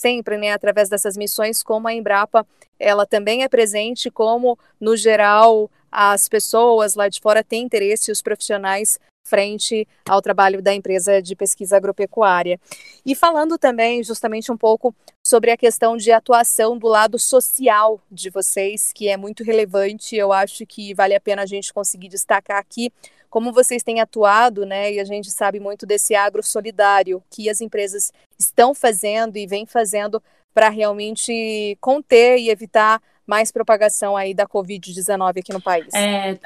sempre, 0.00 0.38
né, 0.38 0.52
através 0.52 0.88
dessas 0.88 1.14
missões, 1.14 1.62
como 1.62 1.86
a 1.86 1.92
Embrapa, 1.92 2.46
ela 2.78 3.04
também 3.04 3.42
é 3.42 3.48
presente, 3.48 4.10
como, 4.10 4.58
no 4.80 4.96
geral, 4.96 5.70
as 5.92 6.26
pessoas 6.26 6.94
lá 6.94 7.06
de 7.08 7.20
fora 7.20 7.44
têm 7.44 7.64
interesse, 7.64 8.10
os 8.10 8.22
profissionais, 8.22 8.98
frente 9.22 9.86
ao 10.08 10.22
trabalho 10.22 10.62
da 10.62 10.74
empresa 10.74 11.20
de 11.20 11.36
pesquisa 11.36 11.76
agropecuária. 11.76 12.58
E 13.04 13.14
falando 13.14 13.58
também, 13.58 14.02
justamente, 14.02 14.50
um 14.50 14.56
pouco 14.56 14.94
sobre 15.24 15.50
a 15.50 15.56
questão 15.56 15.98
de 15.98 16.10
atuação 16.10 16.78
do 16.78 16.88
lado 16.88 17.18
social 17.18 18.00
de 18.10 18.30
vocês, 18.30 18.92
que 18.94 19.06
é 19.06 19.18
muito 19.18 19.44
relevante, 19.44 20.16
eu 20.16 20.32
acho 20.32 20.64
que 20.66 20.94
vale 20.94 21.14
a 21.14 21.20
pena 21.20 21.42
a 21.42 21.46
gente 21.46 21.74
conseguir 21.74 22.08
destacar 22.08 22.58
aqui, 22.58 22.90
como 23.30 23.52
vocês 23.52 23.82
têm 23.82 24.00
atuado, 24.00 24.66
né, 24.66 24.92
e 24.92 25.00
a 25.00 25.04
gente 25.04 25.30
sabe 25.30 25.60
muito 25.60 25.86
desse 25.86 26.14
agro 26.14 26.42
solidário 26.42 27.22
que 27.30 27.48
as 27.48 27.60
empresas 27.60 28.12
estão 28.38 28.74
fazendo 28.74 29.36
e 29.36 29.46
vêm 29.46 29.64
fazendo 29.64 30.22
para 30.52 30.68
realmente 30.68 31.78
conter 31.80 32.38
e 32.38 32.50
evitar 32.50 33.00
mais 33.24 33.52
propagação 33.52 34.16
aí 34.16 34.34
da 34.34 34.46
Covid-19 34.46 35.38
aqui 35.38 35.52
no 35.52 35.62
país. 35.62 35.86
É, 35.94 36.38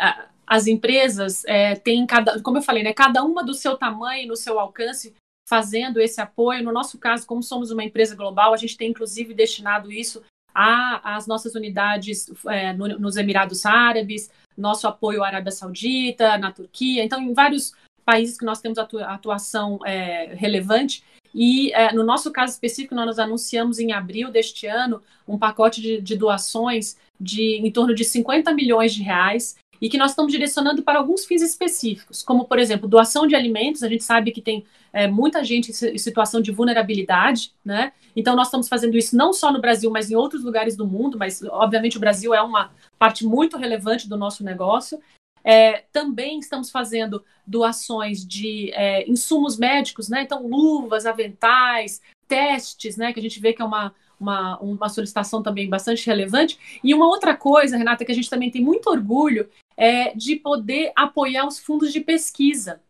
as 0.47 0.67
empresas 0.67 1.43
é, 1.47 1.75
têm 1.75 2.07
cada, 2.07 2.41
como 2.43 2.59
eu 2.59 2.63
falei, 2.63 2.83
né, 2.83 2.93
cada 2.93 3.25
uma 3.25 3.43
do 3.43 3.55
seu 3.55 3.77
tamanho, 3.77 4.29
no 4.29 4.37
seu 4.37 4.61
alcance, 4.61 5.15
fazendo 5.49 6.01
esse 6.01 6.21
apoio. 6.21 6.63
No 6.63 6.73
nosso 6.73 6.99
caso, 6.99 7.27
como 7.27 7.43
somos 7.43 7.71
uma 7.71 7.85
empresa 7.85 8.15
global, 8.15 8.53
a 8.53 8.57
gente 8.57 8.77
tem 8.77 8.91
inclusive 8.91 9.33
destinado 9.33 9.91
isso 9.91 10.23
às 10.55 11.27
nossas 11.27 11.55
unidades 11.55 12.31
é, 12.47 12.73
no, 12.73 12.87
nos 12.99 13.17
Emirados 13.17 13.67
Árabes, 13.67 14.31
nosso 14.57 14.87
apoio 14.87 15.23
à 15.23 15.27
Arábia 15.29 15.53
Saudita, 15.53 16.39
na 16.39 16.53
Turquia, 16.53 17.05
então 17.05 17.21
em 17.21 17.33
vários 17.33 17.73
países 18.05 18.39
que 18.39 18.45
nós 18.45 18.61
temos 18.61 18.79
atuação 18.79 19.79
é, 19.85 20.35
relevante. 20.35 21.03
E 21.35 21.73
é, 21.73 21.93
no 21.93 22.05
nosso 22.05 22.31
caso 22.31 22.53
específico, 22.53 22.95
nós 22.95 23.19
anunciamos 23.19 23.79
em 23.79 23.93
abril 23.93 24.31
deste 24.31 24.67
ano 24.67 25.03
um 25.27 25.37
pacote 25.37 25.81
de, 25.81 26.01
de 26.01 26.17
doações 26.17 26.97
de 27.21 27.57
em 27.57 27.71
torno 27.71 27.95
de 27.95 28.05
50 28.05 28.53
milhões 28.53 28.95
de 28.95 29.03
reais 29.03 29.57
e 29.85 29.89
que 29.91 29.99
nós 29.99 30.13
estamos 30.13 30.33
direcionando 30.33 30.83
para 30.83 30.99
alguns 30.99 31.27
fins 31.27 31.43
específicos, 31.43 32.23
como, 32.23 32.47
por 32.47 32.59
exemplo, 32.59 32.89
doação 32.89 33.27
de 33.27 33.37
alimentos. 33.37 33.83
A 33.83 33.89
gente 33.91 34.03
sabe 34.03 34.33
que 34.33 34.41
tem 34.41 34.65
é, 34.91 35.07
muita 35.07 35.45
gente 35.45 35.73
em 35.73 35.99
situação 35.99 36.41
de 36.41 36.51
vulnerabilidade, 36.51 37.53
né? 37.63 37.93
Então, 38.17 38.35
nós 38.35 38.47
estamos 38.47 38.67
fazendo 38.67 38.97
isso 38.97 39.15
não 39.15 39.31
só 39.35 39.53
no 39.53 39.61
Brasil, 39.61 39.91
mas 39.91 40.11
em 40.11 40.15
outros 40.15 40.43
lugares 40.43 40.75
do 40.75 40.87
mundo, 40.87 41.19
mas, 41.19 41.43
obviamente, 41.43 41.99
o 41.99 42.01
Brasil 42.01 42.33
é 42.33 42.41
uma 42.41 42.71
parte 42.99 43.27
muito 43.27 43.59
relevante 43.59 44.09
do 44.09 44.17
nosso 44.17 44.43
negócio. 44.43 44.99
É, 45.45 45.85
também 45.93 46.39
estamos 46.39 46.71
fazendo 46.71 47.23
doações 47.47 48.27
de 48.27 48.71
é, 48.73 49.07
insumos 49.07 49.59
médicos, 49.59 50.09
né? 50.09 50.23
Então, 50.23 50.47
luvas, 50.47 51.05
aventais, 51.05 52.01
testes, 52.27 52.97
né? 52.97 53.13
Que 53.13 53.21
a 53.21 53.23
gente 53.23 53.41
vê 53.41 53.53
que 53.53 53.63
é 53.63 53.65
uma, 53.65 53.95
uma, 54.19 54.59
uma 54.59 54.89
solicitação 54.89 55.43
também 55.43 55.69
bastante 55.69 56.07
relevante. 56.07 56.59
E 56.83 56.95
uma 56.95 57.07
outra 57.07 57.37
coisa, 57.37 57.77
Renata, 57.77 58.05
que 58.05 58.13
a 58.13 58.15
gente 58.15 58.31
também 58.31 58.51
tem 58.51 58.63
muito 58.63 58.89
orgulho 58.89 59.49
é 59.77 60.15
de 60.15 60.37
poder 60.37 60.93
apoiar 60.95 61.47
os 61.47 61.59
fundos 61.59 61.93
de 61.93 62.01
pesquisa. 62.01 62.81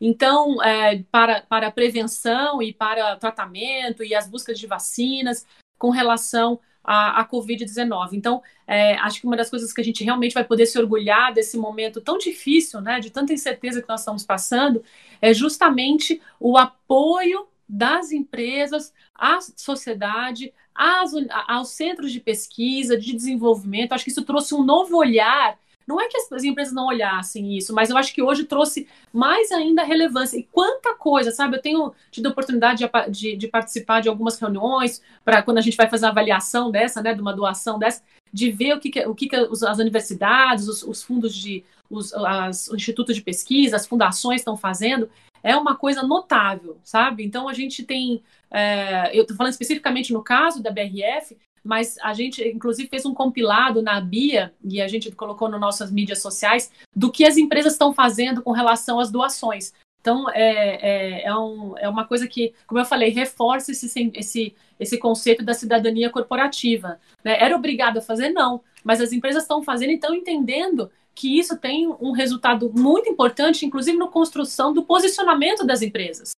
Então, 0.00 0.62
é, 0.62 1.02
para, 1.10 1.42
para 1.42 1.70
prevenção 1.70 2.62
e 2.62 2.72
para 2.72 3.16
tratamento 3.16 4.02
e 4.02 4.14
as 4.14 4.26
buscas 4.26 4.58
de 4.58 4.66
vacinas 4.66 5.46
com 5.78 5.90
relação 5.90 6.58
à, 6.82 7.20
à 7.20 7.28
Covid-19. 7.28 8.14
Então, 8.14 8.42
é, 8.66 8.94
acho 8.94 9.20
que 9.20 9.26
uma 9.26 9.36
das 9.36 9.50
coisas 9.50 9.72
que 9.72 9.80
a 9.80 9.84
gente 9.84 10.02
realmente 10.02 10.32
vai 10.32 10.44
poder 10.44 10.64
se 10.64 10.78
orgulhar 10.78 11.34
desse 11.34 11.58
momento 11.58 12.00
tão 12.00 12.16
difícil, 12.16 12.80
né, 12.80 12.98
de 12.98 13.10
tanta 13.10 13.34
incerteza 13.34 13.82
que 13.82 13.88
nós 13.88 14.00
estamos 14.00 14.24
passando, 14.24 14.82
é 15.20 15.34
justamente 15.34 16.20
o 16.38 16.56
apoio 16.56 17.46
das 17.70 18.10
empresas 18.10 18.92
à 19.14 19.38
sociedade, 19.56 20.52
às, 20.74 21.12
aos 21.46 21.68
centros 21.70 22.12
de 22.12 22.20
pesquisa, 22.20 22.98
de 22.98 23.14
desenvolvimento. 23.14 23.92
Acho 23.92 24.04
que 24.04 24.10
isso 24.10 24.24
trouxe 24.24 24.54
um 24.54 24.64
novo 24.64 24.96
olhar 24.96 25.58
não 25.90 26.00
é 26.00 26.06
que 26.06 26.16
as 26.16 26.44
empresas 26.44 26.72
não 26.72 26.86
olhassem 26.86 27.56
isso, 27.56 27.74
mas 27.74 27.90
eu 27.90 27.96
acho 27.96 28.14
que 28.14 28.22
hoje 28.22 28.44
trouxe 28.44 28.86
mais 29.12 29.50
ainda 29.50 29.82
relevância. 29.82 30.38
E 30.38 30.44
quanta 30.44 30.94
coisa, 30.94 31.32
sabe? 31.32 31.56
Eu 31.56 31.60
tenho 31.60 31.92
tido 32.12 32.26
a 32.26 32.30
oportunidade 32.30 32.84
de, 32.84 33.10
de, 33.10 33.36
de 33.36 33.48
participar 33.48 34.00
de 34.00 34.08
algumas 34.08 34.38
reuniões 34.38 35.02
para 35.24 35.42
quando 35.42 35.58
a 35.58 35.60
gente 35.60 35.76
vai 35.76 35.88
fazer 35.88 36.06
uma 36.06 36.12
avaliação 36.12 36.70
dessa, 36.70 37.02
né, 37.02 37.12
de 37.12 37.20
uma 37.20 37.34
doação 37.34 37.76
dessa, 37.76 38.04
de 38.32 38.52
ver 38.52 38.74
o 38.74 38.78
que, 38.78 38.88
que 38.88 39.04
o 39.04 39.14
que, 39.16 39.28
que 39.28 39.34
as 39.34 39.78
universidades, 39.80 40.68
os, 40.68 40.84
os 40.84 41.02
fundos 41.02 41.34
de. 41.34 41.64
Os, 41.90 42.14
as, 42.14 42.68
os 42.68 42.74
institutos 42.74 43.16
de 43.16 43.22
pesquisa, 43.22 43.74
as 43.74 43.84
fundações 43.84 44.42
estão 44.42 44.56
fazendo. 44.56 45.10
É 45.42 45.56
uma 45.56 45.76
coisa 45.76 46.02
notável, 46.02 46.78
sabe? 46.82 47.24
Então 47.24 47.48
a 47.48 47.54
gente 47.54 47.82
tem, 47.82 48.22
é, 48.50 49.16
eu 49.16 49.22
estou 49.22 49.36
falando 49.36 49.52
especificamente 49.52 50.12
no 50.12 50.22
caso 50.22 50.62
da 50.62 50.70
BRF, 50.70 51.36
mas 51.62 51.98
a 52.02 52.14
gente, 52.14 52.42
inclusive, 52.48 52.88
fez 52.88 53.04
um 53.04 53.14
compilado 53.14 53.82
na 53.82 54.00
BIA, 54.00 54.52
e 54.64 54.80
a 54.80 54.88
gente 54.88 55.10
colocou 55.12 55.48
nas 55.48 55.60
nossas 55.60 55.90
mídias 55.90 56.20
sociais, 56.22 56.70
do 56.94 57.10
que 57.10 57.24
as 57.24 57.36
empresas 57.36 57.72
estão 57.72 57.92
fazendo 57.92 58.42
com 58.42 58.52
relação 58.52 58.98
às 58.98 59.10
doações. 59.10 59.72
Então, 60.00 60.30
é, 60.30 60.42
é, 60.42 61.24
é, 61.26 61.36
um, 61.36 61.76
é 61.76 61.88
uma 61.88 62.06
coisa 62.06 62.26
que, 62.26 62.54
como 62.66 62.80
eu 62.80 62.86
falei, 62.86 63.10
reforça 63.10 63.70
esse, 63.72 64.10
esse, 64.14 64.54
esse 64.78 64.98
conceito 64.98 65.44
da 65.44 65.52
cidadania 65.52 66.08
corporativa. 66.08 66.98
Né? 67.22 67.36
Era 67.38 67.54
obrigado 67.54 67.98
a 67.98 68.02
fazer? 68.02 68.30
Não. 68.30 68.62
Mas 68.82 69.00
as 69.00 69.12
empresas 69.12 69.42
estão 69.42 69.62
fazendo 69.62 69.90
e 69.90 69.96
estão 69.96 70.14
entendendo 70.14 70.90
que 71.20 71.38
isso 71.38 71.58
tem 71.58 71.86
um 71.86 72.12
resultado 72.12 72.72
muito 72.74 73.10
importante, 73.10 73.66
inclusive 73.66 73.98
na 73.98 74.08
construção 74.08 74.72
do 74.72 74.82
posicionamento 74.82 75.66
das 75.66 75.82
empresas. 75.82 76.30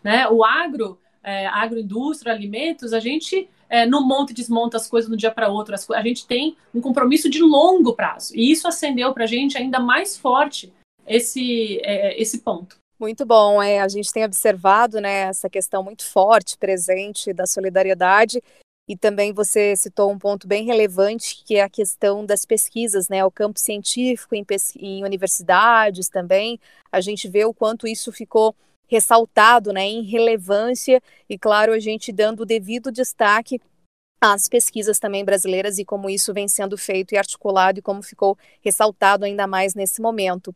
Né? 0.00 0.28
O 0.28 0.44
agro, 0.44 0.96
é, 1.24 1.48
agroindústria, 1.48 2.32
alimentos, 2.32 2.92
a 2.92 3.00
gente 3.00 3.50
é, 3.68 3.84
não 3.84 4.06
monta 4.06 4.30
e 4.30 4.34
desmonta 4.36 4.76
as 4.76 4.86
coisas 4.86 5.10
no 5.10 5.16
dia 5.16 5.32
para 5.32 5.48
outro. 5.48 5.74
A 5.92 6.02
gente 6.02 6.24
tem 6.24 6.56
um 6.72 6.80
compromisso 6.80 7.28
de 7.28 7.42
longo 7.42 7.94
prazo. 7.94 8.32
E 8.36 8.52
isso 8.52 8.68
acendeu 8.68 9.12
para 9.12 9.24
a 9.24 9.26
gente 9.26 9.58
ainda 9.58 9.80
mais 9.80 10.16
forte 10.16 10.72
esse, 11.04 11.80
é, 11.82 12.20
esse 12.22 12.38
ponto. 12.38 12.76
Muito 12.96 13.26
bom, 13.26 13.60
é, 13.60 13.80
a 13.80 13.88
gente 13.88 14.12
tem 14.12 14.24
observado 14.24 15.00
né, 15.00 15.22
essa 15.22 15.50
questão 15.50 15.82
muito 15.82 16.04
forte, 16.04 16.56
presente 16.56 17.32
da 17.32 17.44
solidariedade, 17.44 18.40
e 18.88 18.96
também 18.96 19.32
você 19.32 19.76
citou 19.76 20.10
um 20.10 20.18
ponto 20.18 20.48
bem 20.48 20.64
relevante, 20.64 21.42
que 21.44 21.56
é 21.56 21.62
a 21.62 21.68
questão 21.68 22.24
das 22.24 22.46
pesquisas, 22.46 23.08
né, 23.08 23.22
o 23.24 23.30
campo 23.30 23.60
científico 23.60 24.34
em, 24.34 24.44
em 24.80 25.04
universidades 25.04 26.08
também, 26.08 26.58
a 26.90 27.00
gente 27.00 27.28
vê 27.28 27.44
o 27.44 27.52
quanto 27.52 27.86
isso 27.86 28.10
ficou 28.10 28.56
ressaltado 28.88 29.70
né, 29.70 29.82
em 29.82 30.02
relevância, 30.02 31.02
e 31.28 31.38
claro, 31.38 31.74
a 31.74 31.78
gente 31.78 32.10
dando 32.10 32.40
o 32.40 32.46
devido 32.46 32.90
destaque 32.90 33.60
às 34.20 34.48
pesquisas 34.48 34.98
também 34.98 35.24
brasileiras 35.24 35.78
e 35.78 35.84
como 35.84 36.10
isso 36.10 36.34
vem 36.34 36.48
sendo 36.48 36.76
feito 36.76 37.14
e 37.14 37.18
articulado 37.18 37.78
e 37.78 37.82
como 37.82 38.02
ficou 38.02 38.36
ressaltado 38.60 39.24
ainda 39.24 39.46
mais 39.46 39.74
nesse 39.74 40.00
momento. 40.00 40.54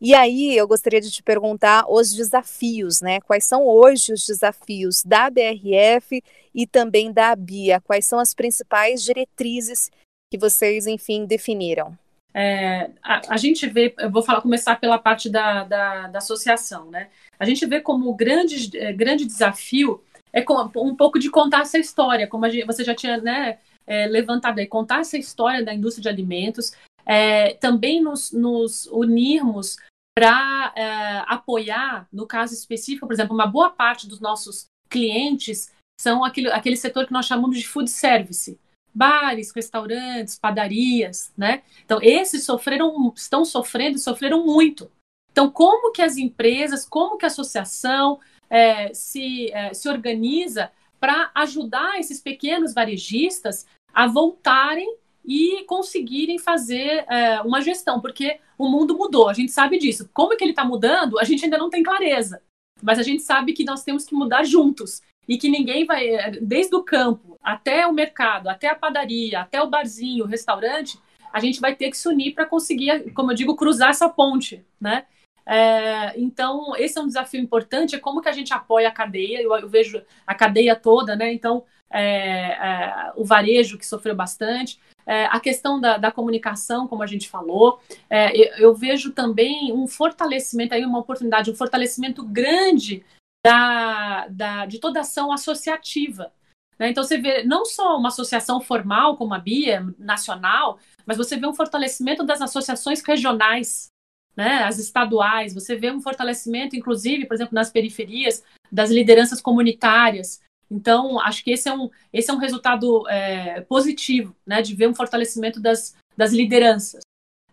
E 0.00 0.14
aí 0.14 0.56
eu 0.56 0.66
gostaria 0.66 1.00
de 1.00 1.12
te 1.12 1.22
perguntar 1.22 1.84
os 1.88 2.12
desafios, 2.12 3.00
né? 3.00 3.20
Quais 3.20 3.44
são 3.44 3.64
hoje 3.64 4.12
os 4.12 4.26
desafios 4.26 5.04
da 5.04 5.30
BRF 5.30 6.20
e 6.52 6.66
também 6.66 7.12
da 7.12 7.36
BIA? 7.36 7.80
Quais 7.80 8.04
são 8.04 8.18
as 8.18 8.34
principais 8.34 9.04
diretrizes 9.04 9.90
que 10.28 10.36
vocês, 10.36 10.88
enfim, 10.88 11.24
definiram? 11.24 11.96
É, 12.34 12.90
a, 13.02 13.34
a, 13.34 13.36
gente 13.36 13.66
vê, 13.68 13.94
eu 13.98 14.10
vou 14.10 14.22
falar, 14.22 14.40
começar 14.40 14.74
pela 14.80 14.98
parte 14.98 15.28
da, 15.28 15.64
da, 15.64 16.08
da 16.08 16.18
associação, 16.18 16.90
né? 16.90 17.08
A 17.38 17.44
gente 17.44 17.64
vê 17.66 17.80
como 17.80 18.12
grande, 18.14 18.76
é, 18.76 18.92
grande 18.92 19.24
desafio 19.24 20.02
é 20.32 20.44
um 20.76 20.96
pouco 20.96 21.18
de 21.18 21.30
contar 21.30 21.62
essa 21.62 21.78
história, 21.78 22.26
como 22.26 22.48
gente, 22.48 22.66
você 22.66 22.82
já 22.82 22.94
tinha 22.94 23.18
né, 23.18 23.58
é, 23.86 24.06
levantado 24.06 24.58
aí, 24.58 24.66
contar 24.66 25.00
essa 25.00 25.18
história 25.18 25.64
da 25.64 25.74
indústria 25.74 26.02
de 26.02 26.08
alimentos, 26.08 26.72
é, 27.04 27.54
também 27.54 28.00
nos, 28.00 28.32
nos 28.32 28.86
unirmos 28.86 29.76
para 30.14 30.72
é, 30.76 31.24
apoiar, 31.26 32.06
no 32.12 32.26
caso 32.26 32.54
específico, 32.54 33.06
por 33.06 33.12
exemplo, 33.12 33.34
uma 33.34 33.46
boa 33.46 33.70
parte 33.70 34.06
dos 34.06 34.20
nossos 34.20 34.66
clientes 34.88 35.72
são 36.00 36.24
aquele, 36.24 36.50
aquele 36.50 36.76
setor 36.76 37.06
que 37.06 37.12
nós 37.12 37.26
chamamos 37.26 37.58
de 37.58 37.66
food 37.66 37.90
service, 37.90 38.58
bares, 38.94 39.52
restaurantes, 39.54 40.38
padarias, 40.38 41.32
né? 41.36 41.62
Então, 41.84 41.98
esses 42.02 42.44
sofreram, 42.44 43.12
estão 43.16 43.44
sofrendo 43.44 43.96
e 43.96 44.00
sofreram 44.00 44.44
muito. 44.44 44.90
Então, 45.30 45.50
como 45.50 45.92
que 45.92 46.02
as 46.02 46.16
empresas, 46.16 46.86
como 46.86 47.16
que 47.16 47.24
a 47.24 47.28
associação 47.28 48.20
é, 48.52 48.92
se, 48.92 49.50
é, 49.50 49.72
se 49.72 49.88
organiza 49.88 50.70
para 51.00 51.30
ajudar 51.34 51.98
esses 51.98 52.20
pequenos 52.20 52.74
varejistas 52.74 53.66
a 53.94 54.06
voltarem 54.06 54.94
e 55.24 55.64
conseguirem 55.64 56.38
fazer 56.38 57.06
é, 57.08 57.40
uma 57.40 57.62
gestão, 57.62 57.98
porque 57.98 58.38
o 58.58 58.68
mundo 58.68 58.94
mudou, 58.94 59.30
a 59.30 59.32
gente 59.32 59.50
sabe 59.50 59.78
disso. 59.78 60.08
Como 60.12 60.34
é 60.34 60.36
que 60.36 60.44
ele 60.44 60.50
está 60.52 60.64
mudando, 60.64 61.18
a 61.18 61.24
gente 61.24 61.44
ainda 61.44 61.56
não 61.56 61.70
tem 61.70 61.82
clareza, 61.82 62.42
mas 62.82 62.98
a 62.98 63.02
gente 63.02 63.22
sabe 63.22 63.54
que 63.54 63.64
nós 63.64 63.82
temos 63.82 64.04
que 64.04 64.14
mudar 64.14 64.44
juntos 64.44 65.00
e 65.26 65.38
que 65.38 65.48
ninguém 65.48 65.86
vai, 65.86 66.06
é, 66.06 66.30
desde 66.32 66.74
o 66.74 66.82
campo 66.82 67.38
até 67.42 67.86
o 67.86 67.92
mercado, 67.92 68.48
até 68.48 68.68
a 68.68 68.74
padaria, 68.74 69.40
até 69.40 69.62
o 69.62 69.70
barzinho, 69.70 70.24
o 70.24 70.28
restaurante, 70.28 70.98
a 71.32 71.40
gente 71.40 71.58
vai 71.58 71.74
ter 71.74 71.88
que 71.90 71.96
se 71.96 72.06
unir 72.06 72.34
para 72.34 72.44
conseguir, 72.44 73.12
como 73.14 73.30
eu 73.32 73.34
digo, 73.34 73.56
cruzar 73.56 73.90
essa 73.90 74.08
ponte, 74.10 74.62
né? 74.78 75.06
É, 75.44 76.18
então, 76.18 76.74
esse 76.76 76.98
é 76.98 77.02
um 77.02 77.06
desafio 77.06 77.40
importante, 77.40 77.94
é 77.94 77.98
como 77.98 78.20
que 78.20 78.28
a 78.28 78.32
gente 78.32 78.52
apoia 78.52 78.88
a 78.88 78.92
cadeia, 78.92 79.42
eu, 79.42 79.54
eu 79.56 79.68
vejo 79.68 80.02
a 80.26 80.34
cadeia 80.34 80.76
toda, 80.76 81.16
né? 81.16 81.32
Então, 81.32 81.64
é, 81.90 82.52
é, 82.52 83.12
o 83.16 83.24
varejo 83.24 83.76
que 83.76 83.86
sofreu 83.86 84.14
bastante, 84.14 84.80
é, 85.04 85.26
a 85.26 85.40
questão 85.40 85.80
da, 85.80 85.98
da, 85.98 86.12
comunicação, 86.12 86.86
como 86.86 87.02
a 87.02 87.06
gente 87.06 87.28
falou, 87.28 87.80
é, 88.08 88.34
eu, 88.36 88.68
eu, 88.68 88.74
vejo 88.74 89.12
também 89.12 89.72
um 89.72 89.86
fortalecimento, 89.86 90.74
aí 90.74 90.84
uma 90.84 91.00
oportunidade, 91.00 91.50
um 91.50 91.56
fortalecimento 91.56 92.24
grande 92.24 93.04
da, 93.44 94.28
da, 94.28 94.66
de 94.66 94.78
toda 94.78 95.00
ação 95.00 95.32
associativa. 95.32 96.32
Né? 96.78 96.90
Então, 96.90 97.02
você 97.02 97.18
vê 97.18 97.42
não 97.42 97.64
só 97.64 97.96
uma 97.98 98.08
associação 98.08 98.60
formal, 98.60 99.16
como 99.16 99.34
a 99.34 99.38
BIA, 99.38 99.86
nacional, 99.98 100.78
mas 101.04 101.16
você 101.16 101.36
vê 101.36 101.46
um 101.46 101.54
fortalecimento 101.54 102.24
das 102.24 102.40
associações 102.40 103.02
regionais, 103.02 103.91
né? 104.36 104.64
as 104.64 104.78
estaduais, 104.78 105.54
você 105.54 105.76
vê 105.76 105.90
um 105.90 106.00
fortalecimento, 106.00 106.76
inclusive, 106.76 107.26
por 107.26 107.34
exemplo, 107.34 107.54
nas 107.54 107.70
periferias, 107.70 108.42
das 108.70 108.90
lideranças 108.90 109.40
comunitárias, 109.40 110.40
então, 110.72 111.20
acho 111.20 111.44
que 111.44 111.50
esse 111.50 111.68
é 111.68 111.74
um, 111.74 111.90
esse 112.10 112.30
é 112.30 112.34
um 112.34 112.38
resultado 112.38 113.06
é, 113.08 113.60
positivo, 113.60 114.34
né, 114.46 114.62
de 114.62 114.74
ver 114.74 114.88
um 114.88 114.94
fortalecimento 114.94 115.60
das, 115.60 115.94
das 116.16 116.32
lideranças. 116.32 117.02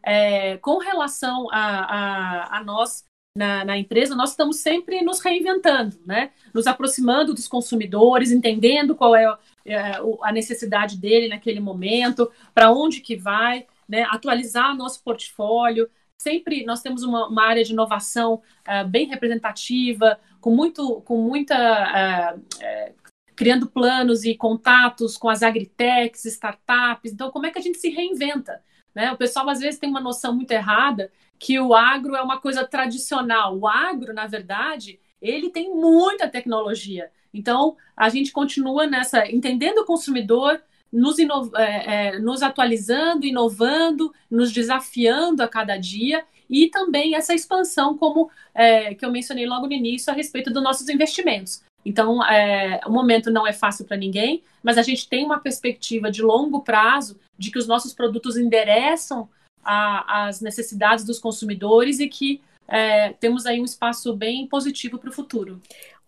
É, 0.01 0.57
com 0.57 0.77
relação 0.77 1.49
a, 1.51 1.57
a, 1.57 2.57
a 2.57 2.63
nós 2.63 3.03
na, 3.37 3.65
na, 3.65 3.77
empresa, 3.77 4.15
nós 4.15 4.31
estamos 4.31 4.57
sempre 4.57 5.01
nos 5.01 5.19
reinventando, 5.19 5.99
né, 6.05 6.31
nos 6.53 6.65
aproximando 6.65 7.33
dos 7.33 7.47
consumidores, 7.47 8.31
entendendo 8.31 8.95
qual 8.95 9.13
é, 9.13 9.25
é 9.65 9.97
a 10.23 10.31
necessidade 10.31 10.97
dele 10.97 11.27
naquele 11.27 11.59
momento, 11.59 12.31
para 12.53 12.71
onde 12.71 13.01
que 13.01 13.17
vai, 13.17 13.67
né, 13.87 14.03
atualizar 14.09 14.75
nosso 14.77 15.03
portfólio. 15.03 15.89
Sempre 16.21 16.65
nós 16.65 16.81
temos 16.81 17.01
uma, 17.03 17.27
uma 17.27 17.45
área 17.45 17.63
de 17.63 17.71
inovação 17.71 18.35
uh, 18.67 18.87
bem 18.87 19.07
representativa, 19.07 20.19
com, 20.41 20.53
muito, 20.53 21.01
com 21.01 21.21
muita 21.21 21.55
uh, 21.55 22.37
uh, 22.37 22.93
criando 23.35 23.67
planos 23.67 24.25
e 24.25 24.35
contatos 24.35 25.17
com 25.17 25.29
as 25.29 25.41
agritechs, 25.41 26.25
startups. 26.25 27.13
Então, 27.13 27.31
como 27.31 27.45
é 27.45 27.51
que 27.51 27.57
a 27.57 27.61
gente 27.61 27.77
se 27.77 27.89
reinventa? 27.89 28.61
Né? 28.93 29.11
O 29.13 29.17
pessoal 29.17 29.47
às 29.49 29.59
vezes 29.59 29.79
tem 29.79 29.89
uma 29.89 30.01
noção 30.01 30.35
muito 30.35 30.51
errada 30.51 31.09
que 31.39 31.57
o 31.57 31.73
agro 31.73 32.17
é 32.17 32.21
uma 32.21 32.41
coisa 32.41 32.67
tradicional. 32.67 33.57
O 33.57 33.65
agro, 33.65 34.13
na 34.13 34.27
verdade, 34.27 34.99
ele 35.21 35.49
tem 35.49 35.73
muita 35.73 36.27
tecnologia. 36.27 37.09
Então, 37.33 37.77
a 37.95 38.09
gente 38.09 38.33
continua 38.33 38.85
nessa, 38.85 39.25
entendendo 39.31 39.79
o 39.79 39.85
consumidor, 39.85 40.61
nos, 40.91 41.17
é, 41.19 42.15
é, 42.15 42.19
nos 42.19 42.41
atualizando, 42.41 43.25
inovando, 43.25 44.13
nos 44.29 44.51
desafiando 44.51 45.43
a 45.43 45.47
cada 45.47 45.77
dia 45.77 46.23
e 46.49 46.67
também 46.67 47.15
essa 47.15 47.33
expansão, 47.33 47.97
como 47.97 48.29
é, 48.55 48.95
que 48.95 49.05
eu 49.05 49.11
mencionei 49.11 49.45
logo 49.45 49.67
no 49.67 49.73
início, 49.73 50.11
a 50.11 50.15
respeito 50.15 50.51
dos 50.51 50.63
nossos 50.63 50.89
investimentos. 50.89 51.63
Então, 51.85 52.23
é, 52.25 52.81
o 52.85 52.91
momento 52.91 53.31
não 53.31 53.47
é 53.47 53.53
fácil 53.53 53.85
para 53.85 53.95
ninguém, 53.95 54.43
mas 54.61 54.77
a 54.77 54.81
gente 54.81 55.07
tem 55.07 55.23
uma 55.23 55.39
perspectiva 55.39 56.11
de 56.11 56.21
longo 56.21 56.61
prazo 56.61 57.17
de 57.37 57.51
que 57.51 57.59
os 57.59 57.67
nossos 57.67 57.93
produtos 57.93 58.35
endereçam 58.35 59.29
as 59.63 60.41
necessidades 60.41 61.05
dos 61.05 61.19
consumidores 61.19 61.99
e 61.99 62.07
que 62.07 62.41
é, 62.67 63.13
temos 63.13 63.45
aí 63.45 63.61
um 63.61 63.65
espaço 63.65 64.15
bem 64.15 64.47
positivo 64.47 64.97
para 64.97 65.09
o 65.09 65.13
futuro. 65.13 65.61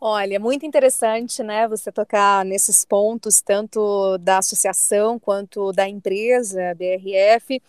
Olha, 0.03 0.39
muito 0.39 0.65
interessante, 0.65 1.43
né, 1.43 1.67
você 1.67 1.91
tocar 1.91 2.43
nesses 2.43 2.83
pontos, 2.83 3.39
tanto 3.39 4.17
da 4.17 4.39
associação 4.39 5.19
quanto 5.19 5.71
da 5.71 5.87
empresa, 5.87 6.73
BRF, 6.73 7.61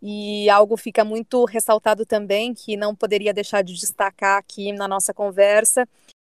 e 0.00 0.48
algo 0.48 0.78
fica 0.78 1.04
muito 1.04 1.44
ressaltado 1.44 2.06
também, 2.06 2.54
que 2.54 2.74
não 2.74 2.96
poderia 2.96 3.34
deixar 3.34 3.62
de 3.62 3.74
destacar 3.74 4.38
aqui 4.38 4.72
na 4.72 4.88
nossa 4.88 5.12
conversa, 5.12 5.86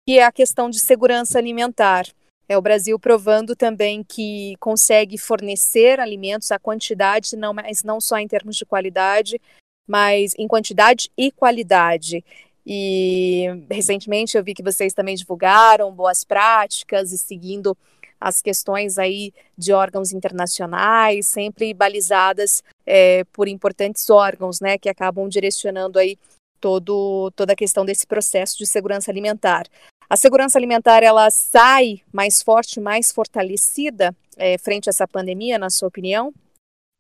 que 0.06 0.20
é 0.20 0.24
a 0.24 0.30
questão 0.30 0.70
de 0.70 0.78
segurança 0.78 1.36
alimentar. 1.38 2.06
É 2.48 2.56
o 2.56 2.62
Brasil 2.62 2.96
provando 2.96 3.56
também 3.56 4.04
que 4.04 4.54
consegue 4.60 5.18
fornecer 5.18 5.98
alimentos, 5.98 6.52
a 6.52 6.60
quantidade, 6.60 7.34
não, 7.34 7.52
mas 7.52 7.82
não 7.82 8.00
só 8.00 8.18
em 8.18 8.28
termos 8.28 8.54
de 8.56 8.64
qualidade, 8.64 9.40
mas 9.84 10.32
em 10.38 10.46
quantidade 10.46 11.10
e 11.18 11.32
qualidade. 11.32 12.24
E 12.72 13.46
recentemente 13.68 14.36
eu 14.36 14.44
vi 14.44 14.54
que 14.54 14.62
vocês 14.62 14.94
também 14.94 15.16
divulgaram 15.16 15.90
boas 15.92 16.22
práticas 16.22 17.10
e 17.10 17.18
seguindo 17.18 17.76
as 18.20 18.40
questões 18.40 18.96
aí 18.96 19.32
de 19.58 19.72
órgãos 19.72 20.12
internacionais, 20.12 21.26
sempre 21.26 21.74
balizadas 21.74 22.62
é, 22.86 23.24
por 23.32 23.48
importantes 23.48 24.08
órgãos, 24.08 24.60
né, 24.60 24.78
que 24.78 24.88
acabam 24.88 25.28
direcionando 25.28 25.98
aí 25.98 26.16
todo, 26.60 27.32
toda 27.34 27.54
a 27.54 27.56
questão 27.56 27.84
desse 27.84 28.06
processo 28.06 28.56
de 28.56 28.66
segurança 28.66 29.10
alimentar. 29.10 29.66
A 30.08 30.16
segurança 30.16 30.56
alimentar 30.56 31.02
ela 31.02 31.28
sai 31.28 32.02
mais 32.12 32.40
forte, 32.40 32.78
mais 32.78 33.10
fortalecida 33.10 34.14
é, 34.36 34.56
frente 34.58 34.88
a 34.88 34.90
essa 34.90 35.08
pandemia, 35.08 35.58
na 35.58 35.70
sua 35.70 35.88
opinião? 35.88 36.32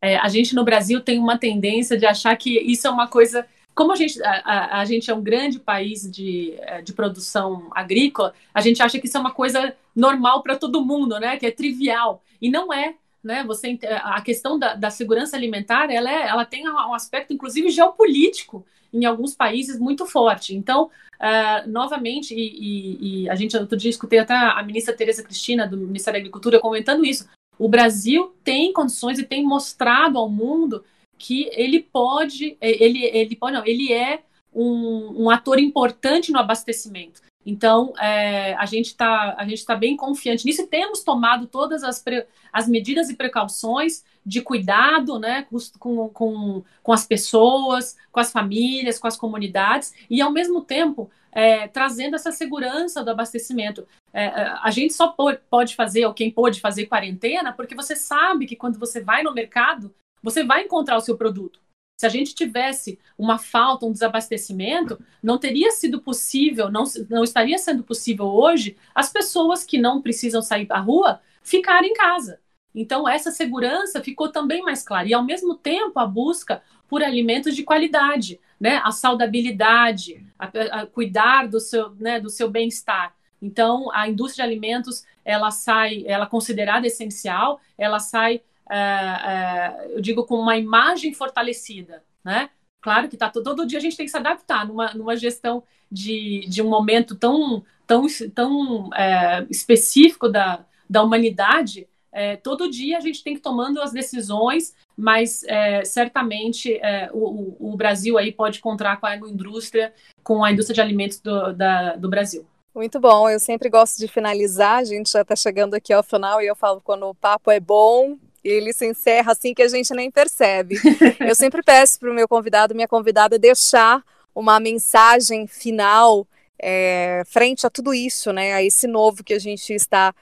É, 0.02 0.16
a 0.16 0.28
gente 0.28 0.52
no 0.52 0.64
Brasil 0.64 1.00
tem 1.00 1.20
uma 1.20 1.38
tendência 1.38 1.96
de 1.96 2.06
achar 2.06 2.34
que 2.34 2.58
isso 2.58 2.88
é 2.88 2.90
uma 2.90 3.06
coisa. 3.06 3.46
Como 3.80 3.92
a 3.92 3.96
gente, 3.96 4.22
a, 4.22 4.42
a, 4.44 4.80
a 4.80 4.84
gente 4.84 5.10
é 5.10 5.14
um 5.14 5.22
grande 5.22 5.58
país 5.58 6.02
de, 6.02 6.52
é, 6.58 6.82
de 6.82 6.92
produção 6.92 7.70
agrícola, 7.70 8.34
a 8.52 8.60
gente 8.60 8.82
acha 8.82 8.98
que 8.98 9.06
isso 9.06 9.16
é 9.16 9.20
uma 9.20 9.30
coisa 9.30 9.74
normal 9.96 10.42
para 10.42 10.54
todo 10.54 10.84
mundo, 10.84 11.18
né? 11.18 11.38
Que 11.38 11.46
é 11.46 11.50
trivial. 11.50 12.22
E 12.42 12.50
não 12.50 12.70
é. 12.70 12.96
Né? 13.24 13.42
Você, 13.44 13.78
a 14.02 14.20
questão 14.20 14.58
da, 14.58 14.74
da 14.74 14.90
segurança 14.90 15.34
alimentar 15.34 15.90
ela, 15.90 16.10
é, 16.10 16.28
ela 16.28 16.44
tem 16.44 16.68
um 16.68 16.92
aspecto, 16.92 17.32
inclusive, 17.32 17.70
geopolítico 17.70 18.66
em 18.92 19.06
alguns 19.06 19.34
países 19.34 19.78
muito 19.78 20.04
forte. 20.04 20.54
Então, 20.54 20.90
uh, 21.14 21.66
novamente, 21.66 22.34
e, 22.34 22.38
e, 22.38 23.22
e, 23.22 23.30
a 23.30 23.34
gente 23.34 23.56
outro 23.56 23.78
dia 23.78 23.88
escutei 23.88 24.18
até 24.18 24.34
a 24.34 24.62
ministra 24.62 24.94
Tereza 24.94 25.22
Cristina, 25.22 25.66
do 25.66 25.78
Ministério 25.78 26.18
da 26.18 26.20
Agricultura, 26.20 26.60
comentando 26.60 27.02
isso. 27.02 27.26
O 27.58 27.66
Brasil 27.66 28.34
tem 28.44 28.74
condições 28.74 29.18
e 29.18 29.24
tem 29.24 29.42
mostrado 29.42 30.18
ao 30.18 30.28
mundo 30.28 30.84
que 31.20 31.50
ele 31.52 31.80
pode, 31.80 32.56
ele, 32.62 33.04
ele 33.04 33.36
pode, 33.36 33.52
não, 33.52 33.66
ele 33.66 33.92
é 33.92 34.22
um, 34.54 35.24
um 35.24 35.30
ator 35.30 35.58
importante 35.58 36.32
no 36.32 36.38
abastecimento. 36.38 37.20
Então, 37.44 37.92
é, 37.98 38.54
a 38.54 38.64
gente 38.64 38.86
está 38.86 39.36
tá 39.66 39.74
bem 39.74 39.96
confiante 39.96 40.44
nisso 40.46 40.62
e 40.62 40.66
temos 40.66 41.02
tomado 41.02 41.46
todas 41.46 41.82
as, 41.82 42.02
pre, 42.02 42.26
as 42.50 42.66
medidas 42.66 43.10
e 43.10 43.16
precauções 43.16 44.02
de 44.24 44.40
cuidado 44.40 45.18
né, 45.18 45.46
com, 45.78 46.08
com, 46.08 46.62
com 46.82 46.92
as 46.92 47.06
pessoas, 47.06 47.96
com 48.10 48.20
as 48.20 48.32
famílias, 48.32 48.98
com 48.98 49.06
as 49.06 49.16
comunidades, 49.16 49.94
e 50.08 50.20
ao 50.20 50.30
mesmo 50.30 50.62
tempo 50.62 51.10
é, 51.32 51.68
trazendo 51.68 52.16
essa 52.16 52.32
segurança 52.32 53.04
do 53.04 53.10
abastecimento. 53.10 53.86
É, 54.12 54.24
é 54.24 54.54
a 54.62 54.70
gente 54.70 54.94
só 54.94 55.14
pode 55.50 55.74
fazer, 55.74 56.06
ou 56.06 56.14
quem 56.14 56.30
pode 56.30 56.60
fazer 56.60 56.86
quarentena, 56.86 57.52
porque 57.52 57.74
você 57.74 57.94
sabe 57.94 58.46
que 58.46 58.56
quando 58.56 58.78
você 58.78 59.00
vai 59.00 59.22
no 59.22 59.34
mercado, 59.34 59.94
você 60.22 60.44
vai 60.44 60.64
encontrar 60.64 60.96
o 60.96 61.00
seu 61.00 61.16
produto. 61.16 61.60
Se 62.00 62.06
a 62.06 62.08
gente 62.08 62.34
tivesse 62.34 62.98
uma 63.18 63.36
falta, 63.38 63.84
um 63.84 63.92
desabastecimento, 63.92 64.98
não 65.22 65.36
teria 65.36 65.70
sido 65.70 66.00
possível, 66.00 66.70
não, 66.70 66.84
não 67.10 67.22
estaria 67.22 67.58
sendo 67.58 67.82
possível 67.82 68.24
hoje 68.24 68.76
as 68.94 69.12
pessoas 69.12 69.64
que 69.64 69.76
não 69.76 70.00
precisam 70.00 70.40
sair 70.40 70.64
da 70.64 70.78
rua 70.78 71.20
ficarem 71.42 71.90
em 71.90 71.94
casa. 71.94 72.40
Então, 72.74 73.08
essa 73.08 73.30
segurança 73.30 74.02
ficou 74.02 74.30
também 74.30 74.62
mais 74.62 74.82
clara. 74.82 75.08
E, 75.08 75.12
ao 75.12 75.22
mesmo 75.22 75.54
tempo, 75.54 75.98
a 75.98 76.06
busca 76.06 76.62
por 76.88 77.02
alimentos 77.02 77.54
de 77.54 77.62
qualidade, 77.62 78.40
né? 78.58 78.80
a 78.82 78.92
saudabilidade, 78.92 80.26
a, 80.38 80.46
a 80.80 80.86
cuidar 80.86 81.48
do 81.48 81.60
seu, 81.60 81.90
né, 81.96 82.18
do 82.18 82.30
seu 82.30 82.48
bem-estar. 82.50 83.14
Então, 83.42 83.90
a 83.92 84.08
indústria 84.08 84.44
de 84.44 84.50
alimentos, 84.50 85.04
ela 85.24 85.50
sai, 85.50 86.04
ela 86.06 86.24
é 86.24 86.28
considerada 86.28 86.86
essencial, 86.86 87.60
ela 87.76 87.98
sai 87.98 88.42
é, 88.70 88.76
é, 88.76 89.96
eu 89.96 90.00
digo, 90.00 90.24
com 90.24 90.36
uma 90.36 90.56
imagem 90.56 91.12
fortalecida, 91.12 92.04
né? 92.24 92.50
Claro 92.80 93.08
que 93.08 93.16
tá, 93.16 93.28
todo 93.28 93.66
dia 93.66 93.78
a 93.78 93.82
gente 93.82 93.96
tem 93.96 94.06
que 94.06 94.12
se 94.12 94.16
adaptar 94.16 94.66
numa, 94.66 94.94
numa 94.94 95.16
gestão 95.16 95.62
de, 95.90 96.46
de 96.48 96.62
um 96.62 96.68
momento 96.68 97.14
tão, 97.14 97.62
tão, 97.86 98.06
tão 98.34 98.90
é, 98.94 99.46
específico 99.50 100.28
da, 100.28 100.64
da 100.88 101.02
humanidade. 101.02 101.88
É, 102.12 102.36
todo 102.36 102.70
dia 102.70 102.96
a 102.96 103.00
gente 103.00 103.22
tem 103.22 103.34
que 103.34 103.40
tomando 103.40 103.82
as 103.82 103.92
decisões, 103.92 104.74
mas 104.96 105.44
é, 105.44 105.84
certamente 105.84 106.74
é, 106.76 107.10
o, 107.12 107.56
o, 107.72 107.76
Brasil 107.76 108.16
aí 108.16 108.32
pode 108.32 108.60
contar 108.60 108.96
com 108.96 109.06
a 109.06 109.12
agroindústria, 109.12 109.92
com 110.22 110.42
a 110.42 110.50
indústria 110.50 110.74
de 110.74 110.80
alimentos 110.80 111.20
do, 111.20 111.52
da, 111.52 111.96
do 111.96 112.08
Brasil. 112.08 112.46
Muito 112.74 112.98
bom, 112.98 113.28
eu 113.28 113.38
sempre 113.38 113.68
gosto 113.68 113.98
de 113.98 114.08
finalizar, 114.08 114.78
a 114.78 114.84
gente 114.84 115.10
já 115.10 115.22
está 115.22 115.36
chegando 115.36 115.74
aqui 115.74 115.92
ao 115.92 116.02
final 116.02 116.40
e 116.40 116.46
eu 116.46 116.56
falo 116.56 116.80
quando 116.80 117.04
o 117.06 117.14
papo 117.14 117.50
é 117.50 117.58
bom, 117.60 118.16
ele 118.42 118.72
se 118.72 118.86
encerra 118.86 119.32
assim 119.32 119.54
que 119.54 119.62
a 119.62 119.68
gente 119.68 119.92
nem 119.94 120.10
percebe. 120.10 120.76
Eu 121.20 121.34
sempre 121.34 121.62
peço 121.62 121.98
para 121.98 122.10
o 122.10 122.14
meu 122.14 122.26
convidado, 122.26 122.74
minha 122.74 122.88
convidada, 122.88 123.38
deixar 123.38 124.02
uma 124.34 124.58
mensagem 124.58 125.46
final 125.46 126.26
é, 126.58 127.22
frente 127.26 127.66
a 127.66 127.70
tudo 127.70 127.92
isso, 127.92 128.32
né? 128.32 128.52
A 128.54 128.62
esse 128.62 128.86
novo 128.86 129.24
que 129.24 129.34
a 129.34 129.38
gente 129.38 129.72
está 129.72 130.14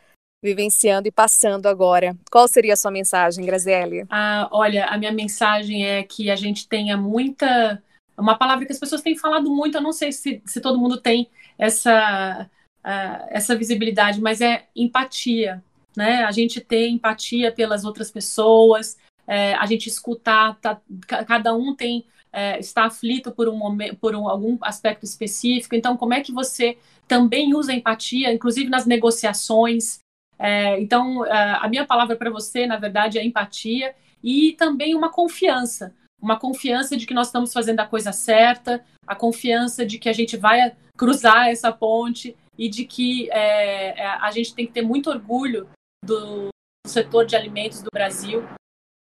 vivenciando 0.43 1.09
e 1.09 1.13
passando 1.13 1.67
agora. 1.67 2.17
Qual 2.31 2.47
seria 2.47 2.75
a 2.75 2.77
sua 2.77 2.91
mensagem, 2.91 3.45
Graziele? 3.45 4.07
Ah, 4.09 4.49
olha, 4.53 4.87
a 4.87 4.97
minha 4.97 5.13
mensagem 5.13 5.87
é 5.87 6.03
que 6.03 6.31
a 6.31 6.37
gente 6.37 6.69
tenha 6.69 6.97
muita. 6.97 7.83
Uma 8.17 8.37
palavra 8.37 8.67
que 8.67 8.73
as 8.73 8.79
pessoas 8.79 9.03
têm 9.03 9.17
falado 9.17 9.51
muito, 9.51 9.77
eu 9.77 9.81
não 9.81 9.93
sei 9.93 10.11
se, 10.11 10.43
se 10.45 10.61
todo 10.61 10.79
mundo 10.79 11.01
tem 11.01 11.29
essa, 11.57 12.49
uh, 12.85 13.27
essa 13.31 13.57
visibilidade, 13.57 14.21
mas 14.21 14.41
é 14.41 14.67
empatia 14.75 15.63
né? 15.99 16.23
A 16.23 16.31
gente 16.31 16.61
ter 16.61 16.89
empatia 16.89 17.51
pelas 17.51 17.85
outras 17.85 18.09
pessoas, 18.09 18.97
é, 19.27 19.55
a 19.55 19.67
gente 19.67 19.89
escutar, 19.89 20.57
tá, 20.61 20.81
cada 21.27 21.53
um 21.53 21.75
tem 21.75 22.07
é, 22.33 22.57
está 22.61 22.85
aflito 22.85 23.33
por 23.33 23.49
um 23.49 23.57
momento, 23.57 23.97
por 23.97 24.15
um, 24.15 24.29
algum 24.29 24.57
aspecto 24.63 25.05
específico. 25.05 25.75
Então, 25.75 25.97
como 25.97 26.15
é 26.15 26.21
que 26.21 26.31
você 26.31 26.79
também 27.09 27.53
usa 27.53 27.73
empatia, 27.73 28.33
inclusive 28.33 28.71
nas 28.71 28.87
negociações? 28.87 29.99
É, 30.39 30.81
então, 30.81 31.27
é, 31.27 31.59
a 31.61 31.67
minha 31.67 31.85
palavra 31.85 32.15
para 32.15 32.31
você, 32.31 32.65
na 32.65 32.77
verdade, 32.77 33.19
é 33.19 33.25
empatia 33.25 33.93
e 34.23 34.53
também 34.53 34.95
uma 34.95 35.11
confiança, 35.11 35.93
uma 36.23 36.39
confiança 36.39 36.97
de 36.97 37.07
que 37.07 37.15
nós 37.15 37.27
estamos 37.27 37.53
fazendo 37.53 37.81
a 37.81 37.87
coisa 37.87 38.13
certa, 38.13 38.85
a 39.05 39.17
confiança 39.17 39.85
de 39.85 39.99
que 39.99 40.09
a 40.09 40.13
gente 40.13 40.37
vai 40.37 40.77
cruzar 40.97 41.49
essa 41.49 41.73
ponte 41.73 42.37
e 42.57 42.69
de 42.69 42.85
que 42.85 43.29
é, 43.33 44.01
é 44.01 44.07
a 44.07 44.31
gente 44.31 44.55
tem 44.55 44.65
que 44.65 44.73
ter 44.73 44.83
muito 44.83 45.11
orgulho 45.11 45.67
do 46.09 46.49
setor 46.87 47.27
de 47.27 47.37
alimentos 47.37 47.83
do 47.83 47.91
Brasil, 47.93 48.43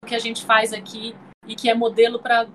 que 0.06 0.14
a 0.14 0.18
gente 0.18 0.44
faz 0.44 0.72
aqui 0.72 1.14
e 1.46 1.56
que 1.56 1.70
é 1.70 1.74
modelo 1.74 2.20
para 2.20 2.46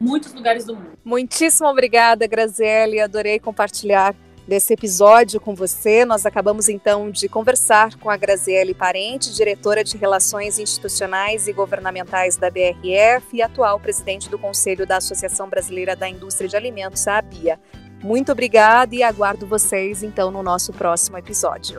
muitos 0.00 0.32
lugares 0.34 0.64
do 0.64 0.74
mundo. 0.74 0.98
Muitíssimo 1.04 1.68
obrigada, 1.68 2.26
Graziele. 2.26 3.00
Adorei 3.00 3.38
compartilhar 3.38 4.14
desse 4.48 4.72
episódio 4.72 5.40
com 5.40 5.54
você. 5.54 6.04
Nós 6.04 6.26
acabamos 6.26 6.68
então 6.68 7.10
de 7.10 7.28
conversar 7.28 7.96
com 7.98 8.10
a 8.10 8.16
Graziele 8.16 8.74
Parente, 8.74 9.32
diretora 9.32 9.84
de 9.84 9.96
Relações 9.96 10.58
Institucionais 10.58 11.46
e 11.46 11.52
Governamentais 11.52 12.36
da 12.36 12.50
BRF 12.50 13.36
e 13.36 13.42
atual 13.42 13.78
presidente 13.78 14.28
do 14.28 14.38
Conselho 14.38 14.84
da 14.84 14.96
Associação 14.96 15.48
Brasileira 15.48 15.94
da 15.94 16.08
Indústria 16.08 16.48
de 16.48 16.56
Alimentos, 16.56 17.06
a 17.06 17.18
ABIA. 17.18 17.60
Muito 18.02 18.32
obrigada 18.32 18.94
e 18.94 19.02
aguardo 19.02 19.46
vocês 19.46 20.02
então 20.02 20.30
no 20.30 20.42
nosso 20.42 20.72
próximo 20.72 21.16
episódio. 21.16 21.78